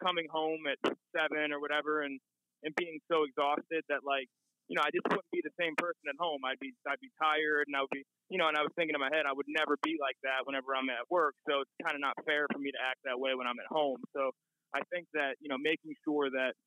coming 0.04 0.28
home 0.32 0.64
at 0.70 0.80
seven 1.16 1.52
or 1.52 1.60
whatever 1.60 2.02
and, 2.02 2.20
and 2.64 2.76
being 2.76 3.00
so 3.12 3.24
exhausted 3.24 3.84
that 3.90 4.06
like, 4.06 4.30
you 4.68 4.76
know, 4.76 4.82
I 4.82 4.90
just 4.90 5.06
wouldn't 5.10 5.30
be 5.30 5.46
the 5.46 5.54
same 5.60 5.78
person 5.78 6.10
at 6.10 6.18
home. 6.18 6.42
I'd 6.42 6.60
be 6.60 6.74
I'd 6.90 7.02
be 7.02 7.14
tired 7.22 7.70
and 7.70 7.76
I 7.78 7.86
would 7.86 7.94
be 7.94 8.04
you 8.34 8.42
know, 8.42 8.50
and 8.50 8.58
I 8.58 8.66
was 8.66 8.74
thinking 8.74 8.98
in 8.98 9.02
my 9.02 9.14
head 9.14 9.30
I 9.30 9.34
would 9.34 9.50
never 9.50 9.78
be 9.86 9.98
like 10.02 10.18
that 10.26 10.46
whenever 10.50 10.74
I'm 10.74 10.90
at 10.90 11.06
work. 11.10 11.38
So 11.46 11.62
it's 11.62 11.76
kinda 11.86 12.02
not 12.02 12.18
fair 12.26 12.50
for 12.50 12.58
me 12.58 12.74
to 12.74 12.82
act 12.82 13.06
that 13.06 13.20
way 13.20 13.38
when 13.38 13.46
I'm 13.46 13.60
at 13.62 13.70
home. 13.70 14.02
So 14.16 14.34
I 14.74 14.82
think 14.92 15.08
that, 15.14 15.38
you 15.40 15.48
know, 15.48 15.62
making 15.62 15.94
sure 16.04 16.30
that 16.34 16.58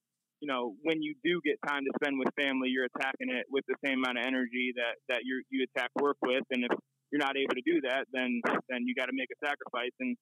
you 0.41 0.47
know, 0.47 0.79
when 0.87 1.03
you 1.03 1.19
do 1.27 1.43
get 1.43 1.59
time 1.67 1.83
to 1.83 1.93
spend 1.99 2.15
with 2.19 2.31
family, 2.39 2.71
you're 2.71 2.87
attacking 2.87 3.27
it 3.27 3.47
with 3.51 3.67
the 3.67 3.75
same 3.83 3.99
amount 3.99 4.23
of 4.23 4.25
energy 4.27 4.71
that 4.79 4.95
that 5.11 5.21
you 5.27 5.43
you 5.51 5.67
attack 5.67 5.91
work 5.99 6.17
with. 6.23 6.47
And 6.51 6.63
if 6.63 6.71
you're 7.11 7.23
not 7.23 7.37
able 7.37 7.59
to 7.59 7.67
do 7.67 7.83
that, 7.91 8.07
then 8.15 8.41
then 8.71 8.87
you 8.87 8.95
got 8.95 9.11
to 9.11 9.17
make 9.17 9.31
a 9.35 9.39
sacrifice. 9.43 9.95
And 9.99 10.15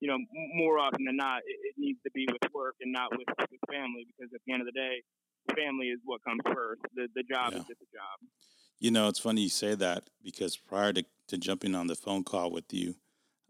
you 0.00 0.08
know, 0.08 0.18
more 0.54 0.78
often 0.78 1.04
than 1.04 1.16
not, 1.16 1.42
it 1.44 1.74
needs 1.76 1.98
to 2.06 2.10
be 2.14 2.26
with 2.30 2.40
work 2.54 2.78
and 2.80 2.92
not 2.94 3.10
with, 3.12 3.26
with 3.26 3.62
family 3.66 4.06
because 4.06 4.30
at 4.30 4.40
the 4.46 4.52
end 4.54 4.62
of 4.62 4.70
the 4.70 4.76
day, 4.78 5.02
family 5.54 5.86
is 5.86 6.00
what 6.04 6.22
comes 6.24 6.40
first. 6.46 6.82
The 6.94 7.08
the 7.14 7.22
job 7.22 7.52
yeah. 7.52 7.58
is 7.58 7.64
just 7.64 7.82
a 7.82 7.90
job. 7.92 8.28
You 8.80 8.90
know, 8.90 9.08
it's 9.08 9.18
funny 9.18 9.42
you 9.42 9.48
say 9.48 9.74
that 9.74 10.04
because 10.22 10.56
prior 10.56 10.92
to, 10.92 11.04
to 11.28 11.38
jumping 11.38 11.74
on 11.74 11.88
the 11.88 11.96
phone 11.96 12.22
call 12.22 12.52
with 12.52 12.72
you, 12.72 12.94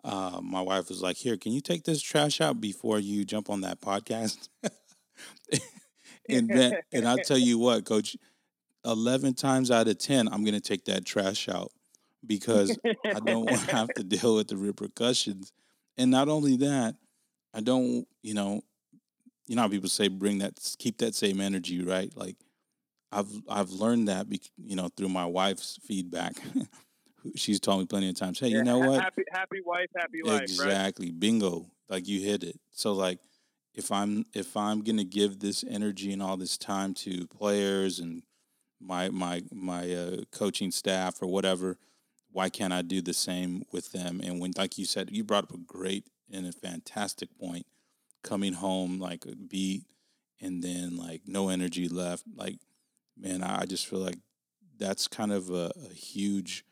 uh, 0.05 0.41
my 0.43 0.61
wife 0.61 0.89
was 0.89 1.03
like, 1.03 1.17
"Here, 1.17 1.37
can 1.37 1.53
you 1.53 1.61
take 1.61 1.85
this 1.85 2.01
trash 2.01 2.41
out 2.41 2.61
before 2.61 2.99
you 2.99 3.25
jump 3.25 3.51
on 3.51 3.61
that 3.63 3.81
podcast?" 3.81 4.49
and 6.29 6.49
then, 6.49 6.79
and 6.93 7.07
I'll 7.07 7.19
tell 7.19 7.39
you 7.39 7.59
what, 7.59 7.85
Coach, 7.85 8.17
eleven 8.85 9.35
times 9.35 9.71
out 9.71 9.89
of 9.89 9.99
ten, 9.99 10.29
I'm 10.29 10.45
going 10.45 10.55
to 10.55 10.61
take 10.61 10.85
that 10.87 11.05
trash 11.05 11.49
out 11.49 11.73
because 12.27 12.79
I 13.05 13.21
don't 13.21 13.45
want 13.45 13.61
to 13.61 13.71
have 13.77 13.89
to 13.95 14.03
deal 14.03 14.37
with 14.37 14.49
the 14.49 14.57
repercussions. 14.57 15.53
And 15.97 16.11
not 16.11 16.29
only 16.29 16.57
that, 16.59 16.95
I 17.53 17.61
don't, 17.61 18.07
you 18.23 18.35
know, 18.35 18.63
you 19.49 19.57
know 19.57 19.63
how 19.63 19.69
people 19.69 19.89
say 19.89 20.09
bring 20.09 20.39
that, 20.39 20.61
keep 20.79 20.99
that 20.99 21.15
same 21.15 21.41
energy, 21.41 21.83
right? 21.83 22.15
Like 22.17 22.37
I've 23.11 23.31
I've 23.49 23.71
learned 23.71 24.09
that, 24.09 24.27
you 24.57 24.77
know, 24.77 24.89
through 24.97 25.09
my 25.09 25.27
wife's 25.27 25.79
feedback. 25.83 26.35
She's 27.35 27.59
told 27.59 27.81
me 27.81 27.87
plenty 27.87 28.09
of 28.09 28.17
times, 28.17 28.39
hey, 28.39 28.49
yeah, 28.49 28.59
you 28.59 28.65
know 28.65 28.79
what? 28.79 29.01
Happy, 29.01 29.25
happy 29.33 29.61
wife, 29.65 29.89
happy 29.97 30.23
life. 30.23 30.43
Exactly, 30.43 31.07
right? 31.07 31.21
bingo. 31.21 31.67
Like 31.89 32.07
you 32.07 32.21
hit 32.21 32.45
it. 32.45 32.61
So 32.71 32.93
like 32.93 33.19
if 33.75 33.91
I'm 33.91 34.27
if 34.35 34.57
I'm 34.57 34.83
gonna 34.83 35.05
give 35.05 35.41
this 35.41 35.65
energy 35.69 36.13
and 36.13 36.23
all 36.23 36.37
this 36.37 36.59
time 36.59 36.95
to 36.95 37.27
players 37.27 37.99
and 37.99 38.23
my 38.81 39.09
my 39.09 39.43
my 39.51 39.91
uh, 39.91 40.17
coaching 40.31 40.71
staff 40.71 41.23
or 41.23 41.29
whatever, 41.29 41.79
why 42.31 42.51
can't 42.51 42.73
I 42.73 42.83
do 42.83 43.01
the 43.01 43.15
same 43.15 43.65
with 43.73 43.93
them? 43.93 44.21
And 44.23 44.41
when, 44.41 44.53
like 44.57 44.79
you 44.79 44.85
said, 44.85 45.11
you 45.11 45.25
brought 45.25 45.45
up 45.45 45.55
a 45.55 45.59
great 45.59 46.07
and 46.31 46.47
a 46.47 46.53
fantastic 46.53 47.31
point. 47.39 47.67
Coming 48.23 48.55
home 48.55 48.99
like 48.99 49.25
beat, 49.49 49.85
and 50.41 50.63
then 50.63 50.97
like 50.97 51.23
no 51.27 51.49
energy 51.49 51.89
left. 51.89 52.25
Like, 52.35 52.57
man, 53.17 53.43
I, 53.43 53.65
just 53.65 53.87
feel 53.87 54.01
like 54.01 54.19
that's 54.79 55.09
kind 55.09 55.33
of 55.33 55.51
a, 55.51 55.73
a 55.91 55.95
huge 55.95 56.65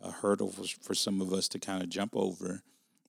a 0.00 0.10
hurdle 0.10 0.50
for, 0.50 0.64
for 0.82 0.94
some 0.94 1.20
of 1.20 1.32
us 1.32 1.48
to 1.48 1.58
kind 1.58 1.82
of 1.82 1.88
jump 1.88 2.14
over 2.14 2.62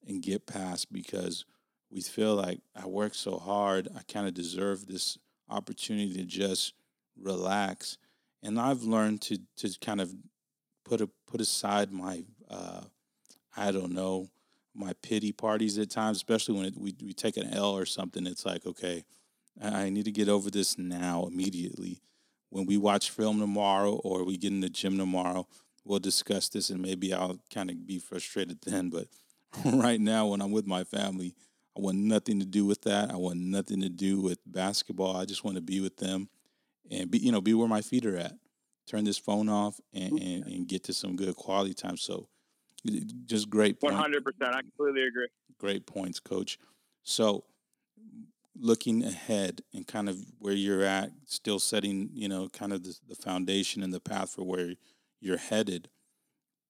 and 0.07 0.21
get 0.21 0.45
past 0.45 0.91
because 0.91 1.45
we 1.91 2.01
feel 2.01 2.35
like 2.35 2.59
I 2.75 2.87
work 2.87 3.13
so 3.13 3.37
hard, 3.37 3.87
I 3.95 4.01
kind 4.11 4.27
of 4.27 4.33
deserve 4.33 4.87
this 4.87 5.17
opportunity 5.49 6.13
to 6.15 6.23
just 6.23 6.73
relax. 7.19 7.97
And 8.43 8.59
I've 8.59 8.83
learned 8.83 9.21
to 9.23 9.39
to 9.57 9.77
kind 9.79 10.01
of 10.01 10.13
put 10.83 11.01
a 11.01 11.09
put 11.27 11.41
aside 11.41 11.91
my 11.91 12.23
uh, 12.49 12.81
I 13.55 13.71
don't 13.71 13.93
know 13.93 14.29
my 14.75 14.93
pity 15.01 15.31
parties 15.31 15.77
at 15.77 15.89
times, 15.89 16.17
especially 16.17 16.57
when 16.57 16.65
it, 16.65 16.77
we 16.77 16.95
we 17.03 17.13
take 17.13 17.37
an 17.37 17.53
L 17.53 17.71
or 17.71 17.85
something. 17.85 18.27
It's 18.27 18.45
like 18.45 18.65
okay, 18.65 19.03
I 19.61 19.89
need 19.89 20.05
to 20.05 20.11
get 20.11 20.29
over 20.29 20.49
this 20.49 20.77
now 20.77 21.25
immediately. 21.25 22.01
When 22.49 22.65
we 22.65 22.77
watch 22.77 23.09
film 23.09 23.39
tomorrow 23.39 23.93
or 23.95 24.23
we 24.23 24.37
get 24.37 24.51
in 24.51 24.61
the 24.61 24.69
gym 24.69 24.97
tomorrow, 24.97 25.47
we'll 25.83 25.99
discuss 25.99 26.49
this 26.49 26.69
and 26.69 26.81
maybe 26.81 27.13
I'll 27.13 27.39
kind 27.53 27.69
of 27.69 27.85
be 27.85 27.99
frustrated 27.99 28.59
then. 28.65 28.89
But 28.89 29.07
right 29.65 29.99
now, 29.99 30.27
when 30.27 30.41
I'm 30.41 30.51
with 30.51 30.67
my 30.67 30.83
family, 30.83 31.35
I 31.77 31.81
want 31.81 31.97
nothing 31.97 32.39
to 32.39 32.45
do 32.45 32.65
with 32.65 32.81
that. 32.83 33.11
I 33.11 33.17
want 33.17 33.39
nothing 33.39 33.81
to 33.81 33.89
do 33.89 34.21
with 34.21 34.39
basketball. 34.45 35.17
I 35.17 35.25
just 35.25 35.43
want 35.43 35.55
to 35.55 35.61
be 35.61 35.81
with 35.81 35.97
them 35.97 36.29
and 36.89 37.11
be, 37.11 37.19
you 37.19 37.31
know, 37.31 37.41
be 37.41 37.53
where 37.53 37.67
my 37.67 37.81
feet 37.81 38.05
are 38.05 38.17
at. 38.17 38.33
Turn 38.87 39.03
this 39.03 39.17
phone 39.17 39.49
off 39.49 39.79
and, 39.93 40.19
and, 40.19 40.45
and 40.45 40.67
get 40.67 40.83
to 40.85 40.93
some 40.93 41.15
good 41.15 41.35
quality 41.35 41.73
time. 41.73 41.97
So, 41.97 42.29
just 43.25 43.49
great. 43.49 43.77
One 43.79 43.93
hundred 43.93 44.23
percent. 44.23 44.55
I 44.55 44.61
completely 44.61 45.07
agree. 45.07 45.27
Great 45.59 45.85
points, 45.85 46.19
Coach. 46.19 46.57
So, 47.03 47.45
looking 48.57 49.03
ahead 49.03 49.61
and 49.73 49.87
kind 49.87 50.09
of 50.09 50.17
where 50.39 50.53
you're 50.53 50.83
at, 50.83 51.11
still 51.25 51.59
setting, 51.59 52.09
you 52.13 52.27
know, 52.27 52.49
kind 52.49 52.73
of 52.73 52.83
the, 52.83 52.97
the 53.07 53.15
foundation 53.15 53.83
and 53.83 53.93
the 53.93 53.99
path 53.99 54.31
for 54.31 54.43
where 54.43 54.73
you're 55.21 55.37
headed. 55.37 55.89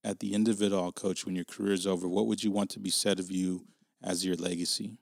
At 0.04 0.20
the 0.20 0.36
end 0.36 0.48
of 0.48 0.62
it 0.62 0.72
all, 0.72 0.92
Coach, 0.92 1.26
when 1.26 1.36
your 1.36 1.46
career 1.46 1.74
is 1.74 1.88
over, 1.88 2.08
what 2.08 2.28
would 2.28 2.44
you 2.44 2.52
want 2.52 2.70
to 2.72 2.80
be 2.80 2.92
said 2.92 3.20
of 3.20 3.32
you 3.32 3.66
as 4.04 4.24
your 4.24 4.36
legacy? 4.36 5.00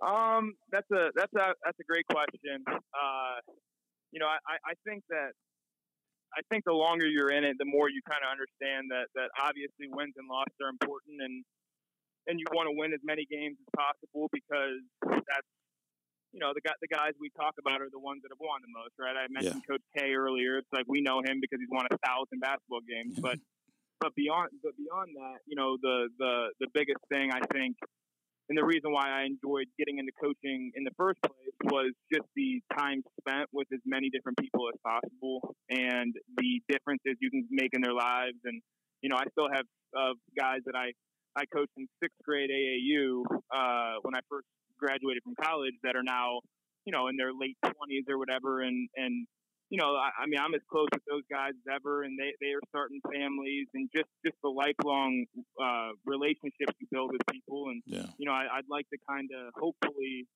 Um, 0.00 0.54
that's 0.70 0.88
a 0.92 1.08
that's 1.16 1.32
a 1.34 1.54
that's 1.64 1.78
a 1.80 1.84
great 1.88 2.06
question. 2.06 2.62
Uh, 2.68 3.40
you 4.12 4.20
know, 4.20 4.26
I, 4.26 4.56
I 4.64 4.74
think 4.86 5.02
that 5.08 5.32
I 6.34 6.42
think 6.50 6.64
the 6.64 6.74
longer 6.74 7.06
you're 7.06 7.30
in 7.30 7.44
it, 7.44 7.56
the 7.58 7.68
more 7.68 7.88
you 7.88 8.00
kind 8.08 8.22
of 8.24 8.30
understand 8.32 8.90
that 8.90 9.12
that 9.14 9.30
obviously 9.38 9.86
wins 9.88 10.14
and 10.16 10.26
losses 10.26 10.56
are 10.62 10.68
important, 10.68 11.22
and 11.22 11.44
and 12.26 12.40
you 12.40 12.46
want 12.52 12.66
to 12.66 12.74
win 12.74 12.92
as 12.92 13.02
many 13.04 13.24
games 13.26 13.56
as 13.60 13.68
possible 13.72 14.28
because 14.32 14.82
that's 15.06 15.50
you 16.32 16.40
know 16.40 16.52
the 16.52 16.60
guy, 16.60 16.74
the 16.82 16.90
guys 16.90 17.14
we 17.20 17.30
talk 17.38 17.54
about 17.58 17.80
are 17.80 17.88
the 17.90 18.02
ones 18.02 18.20
that 18.22 18.34
have 18.34 18.42
won 18.42 18.60
the 18.60 18.72
most, 18.72 18.98
right? 18.98 19.16
I 19.16 19.30
mentioned 19.30 19.62
yeah. 19.64 19.70
Coach 19.70 19.86
K 19.96 20.12
earlier. 20.12 20.58
It's 20.58 20.72
like 20.72 20.84
we 20.88 21.00
know 21.00 21.22
him 21.22 21.40
because 21.40 21.62
he's 21.62 21.72
won 21.72 21.86
a 21.88 21.96
thousand 22.04 22.42
basketball 22.42 22.84
games, 22.84 23.16
but 23.18 23.38
but 24.00 24.14
beyond 24.14 24.50
but 24.62 24.76
beyond 24.76 25.16
that, 25.16 25.40
you 25.46 25.56
know, 25.56 25.78
the 25.80 26.08
the 26.18 26.52
the 26.60 26.68
biggest 26.74 27.00
thing 27.08 27.30
I 27.32 27.40
think 27.52 27.76
and 28.48 28.56
the 28.56 28.64
reason 28.64 28.92
why 28.92 29.10
I 29.10 29.26
enjoyed 29.26 29.66
getting 29.78 29.98
into 29.98 30.12
coaching 30.22 30.70
in 30.74 30.84
the 30.84 30.94
first 30.96 31.20
place 31.22 31.56
was 31.64 31.90
just 32.12 32.26
the 32.36 32.62
time 32.78 33.02
spent 33.20 33.48
with 33.52 33.66
as 33.74 33.80
many 33.84 34.08
different 34.10 34.38
people 34.38 34.68
as 34.70 34.78
possible 34.86 35.54
and 35.68 36.14
the 36.36 36.62
differences 36.68 37.18
you 37.20 37.30
can 37.30 37.46
make 37.50 37.70
in 37.72 37.82
their 37.82 37.92
lives. 37.94 38.38
And, 38.44 38.62
you 39.02 39.10
know, 39.10 39.16
I 39.16 39.26
still 39.32 39.48
have 39.52 39.66
uh, 39.98 40.14
guys 40.38 40.60
that 40.66 40.76
I, 40.76 40.94
I 41.34 41.44
coached 41.50 41.74
in 41.76 41.86
sixth 42.00 42.18
grade 42.22 42.50
AAU 42.50 43.26
uh, 43.50 43.98
when 44.02 44.14
I 44.14 44.20
first 44.30 44.46
graduated 44.78 45.22
from 45.24 45.34
college 45.42 45.74
that 45.82 45.96
are 45.96 46.06
now, 46.06 46.38
you 46.84 46.92
know, 46.92 47.08
in 47.08 47.16
their 47.16 47.32
late 47.34 47.56
20s 47.64 48.06
or 48.08 48.18
whatever. 48.18 48.62
And, 48.62 48.88
and 48.94 49.26
you 49.70 49.78
know, 49.78 49.98
I, 49.98 50.22
I 50.22 50.24
mean, 50.26 50.38
I'm 50.38 50.54
as 50.54 50.62
close 50.70 50.86
with 50.94 51.02
those 51.10 51.26
guys 51.26 51.58
as 51.58 51.66
ever, 51.66 52.06
and 52.06 52.14
they, 52.14 52.34
they 52.38 52.54
are 52.54 52.62
starting 52.70 53.00
families, 53.02 53.66
and 53.74 53.90
just 53.90 54.10
just 54.24 54.38
the 54.42 54.50
lifelong 54.50 55.26
uh, 55.58 55.90
relationships 56.06 56.74
you 56.78 56.86
build 56.90 57.10
with 57.10 57.22
people, 57.30 57.68
and 57.74 57.82
yeah. 57.86 58.06
you 58.18 58.26
know, 58.26 58.32
I, 58.32 58.46
I'd 58.46 58.70
like 58.70 58.86
to 58.94 58.98
kind 59.08 59.28
of 59.34 59.50
hopefully 59.58 60.26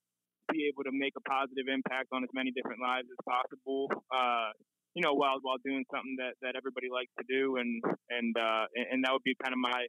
be 0.51 0.67
able 0.67 0.83
to 0.83 0.91
make 0.91 1.15
a 1.15 1.23
positive 1.23 1.71
impact 1.71 2.11
on 2.11 2.27
as 2.27 2.31
many 2.35 2.51
different 2.51 2.83
lives 2.83 3.07
as 3.07 3.21
possible. 3.23 3.87
Uh, 4.11 4.51
you 4.99 5.03
know, 5.03 5.15
while 5.15 5.39
while 5.43 5.63
doing 5.63 5.87
something 5.95 6.19
that, 6.19 6.35
that 6.43 6.59
everybody 6.59 6.91
likes 6.91 7.15
to 7.15 7.25
do, 7.31 7.57
and 7.63 7.79
and 8.11 8.35
uh, 8.35 8.67
and 8.75 9.07
that 9.07 9.15
would 9.15 9.23
be 9.23 9.39
kind 9.39 9.55
of 9.55 9.63
my 9.63 9.87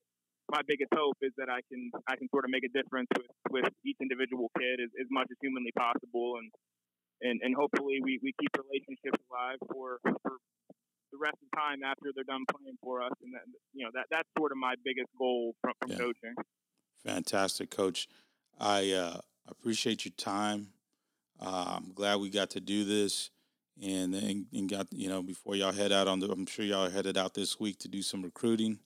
my 0.54 0.62
biggest 0.68 0.94
hope 0.94 1.18
is 1.26 1.34
that 1.42 1.50
I 1.50 1.66
can 1.66 1.90
I 2.06 2.14
can 2.14 2.30
sort 2.30 2.46
of 2.46 2.54
make 2.54 2.62
a 2.62 2.70
difference 2.70 3.10
with, 3.18 3.32
with 3.50 3.66
each 3.82 3.98
individual 4.02 4.52
kid 4.54 4.78
as, 4.78 4.94
as 5.02 5.10
much 5.10 5.34
as 5.34 5.38
humanly 5.42 5.74
possible, 5.74 6.38
and 6.38 6.54
and, 7.22 7.40
and 7.44 7.56
hopefully 7.56 8.00
we, 8.04 8.20
we 8.24 8.34
keep 8.40 8.50
relationships 8.58 9.20
alive 9.30 9.58
for, 9.72 10.00
for 10.04 10.38
the 11.12 11.18
rest 11.18 11.36
of 11.42 11.48
the 11.52 11.58
time 11.58 11.84
after 11.84 12.12
they're 12.16 12.24
done 12.24 12.46
playing 12.50 12.78
for 12.82 13.02
us, 13.02 13.12
and 13.24 13.34
that 13.34 13.42
you 13.74 13.84
know 13.86 13.92
that 13.94 14.06
that's 14.10 14.28
sort 14.38 14.52
of 14.52 14.58
my 14.58 14.76
biggest 14.84 15.10
goal 15.18 15.54
from, 15.62 15.74
from 15.82 15.92
yeah. 15.92 15.98
coaching. 15.98 16.36
Fantastic, 17.06 17.70
coach. 17.70 18.08
I 18.60 18.92
uh, 18.92 19.20
appreciate 19.48 20.06
your 20.06 20.14
time. 20.18 20.68
Uh, 21.40 21.78
I'm 21.78 21.94
glad 21.94 22.20
we 22.20 22.30
got 22.30 22.52
to 22.52 22.60
do 22.60 22.84
this. 22.84 23.32
And, 23.82 24.14
and 24.14 24.46
and 24.54 24.70
got 24.70 24.88
you 24.92 25.08
know 25.08 25.24
before 25.24 25.56
y'all 25.56 25.72
head 25.72 25.92
out 25.92 26.08
on 26.08 26.20
the 26.20 26.30
I'm 26.30 26.46
sure 26.46 26.64
y'all 26.64 26.86
are 26.86 26.90
headed 26.92 27.18
out 27.18 27.34
this 27.34 27.60
week 27.60 27.80
to 27.80 27.88
do 27.88 28.04
some 28.04 28.22
recruiting 28.22 28.78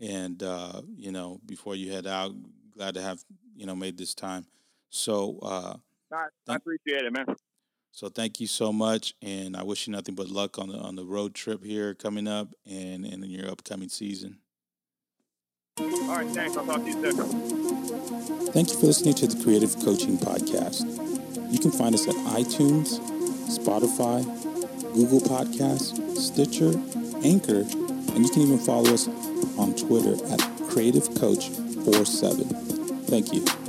and 0.00 0.42
uh, 0.42 0.80
you 0.96 1.12
know 1.12 1.40
before 1.44 1.74
you 1.74 1.92
head 1.92 2.06
out 2.06 2.32
glad 2.70 2.94
to 2.94 3.02
have 3.02 3.22
you 3.54 3.66
know 3.66 3.76
made 3.76 3.98
this 3.98 4.14
time 4.14 4.46
so 4.90 5.38
uh, 5.42 5.76
I, 6.12 6.26
I 6.48 6.54
appreciate 6.54 7.04
it 7.04 7.12
man 7.12 7.26
so 7.92 8.08
thank 8.08 8.40
you 8.40 8.46
so 8.46 8.72
much 8.72 9.14
and 9.22 9.56
I 9.56 9.62
wish 9.62 9.86
you 9.86 9.92
nothing 9.92 10.14
but 10.14 10.28
luck 10.28 10.58
on 10.58 10.68
the 10.68 10.78
on 10.78 10.96
the 10.96 11.04
road 11.04 11.34
trip 11.34 11.64
here 11.64 11.94
coming 11.94 12.26
up 12.26 12.48
and, 12.66 13.04
and 13.06 13.22
in 13.22 13.30
your 13.30 13.48
upcoming 13.50 13.88
season 13.88 14.38
all 15.78 16.16
right 16.16 16.26
thanks 16.28 16.56
I'll 16.56 16.66
talk 16.66 16.80
to 16.80 16.86
you 16.86 16.92
soon 16.92 18.52
thank 18.52 18.72
you 18.72 18.80
for 18.80 18.86
listening 18.86 19.14
to 19.14 19.26
the 19.28 19.42
Creative 19.44 19.74
Coaching 19.84 20.18
Podcast 20.18 20.82
you 21.52 21.58
can 21.60 21.70
find 21.70 21.94
us 21.94 22.08
at 22.08 22.14
iTunes 22.34 22.98
Spotify 23.48 24.24
Google 24.94 25.20
Podcasts 25.20 26.18
Stitcher 26.18 26.72
Anchor 27.24 27.64
and 28.14 28.24
you 28.24 28.30
can 28.30 28.42
even 28.42 28.58
follow 28.58 28.92
us 28.92 29.08
on 29.58 29.74
Twitter 29.74 30.14
at 30.32 30.40
Creative 30.68 31.04
Coach 31.14 31.48
47. 31.84 32.44
Thank 33.06 33.32
you. 33.32 33.61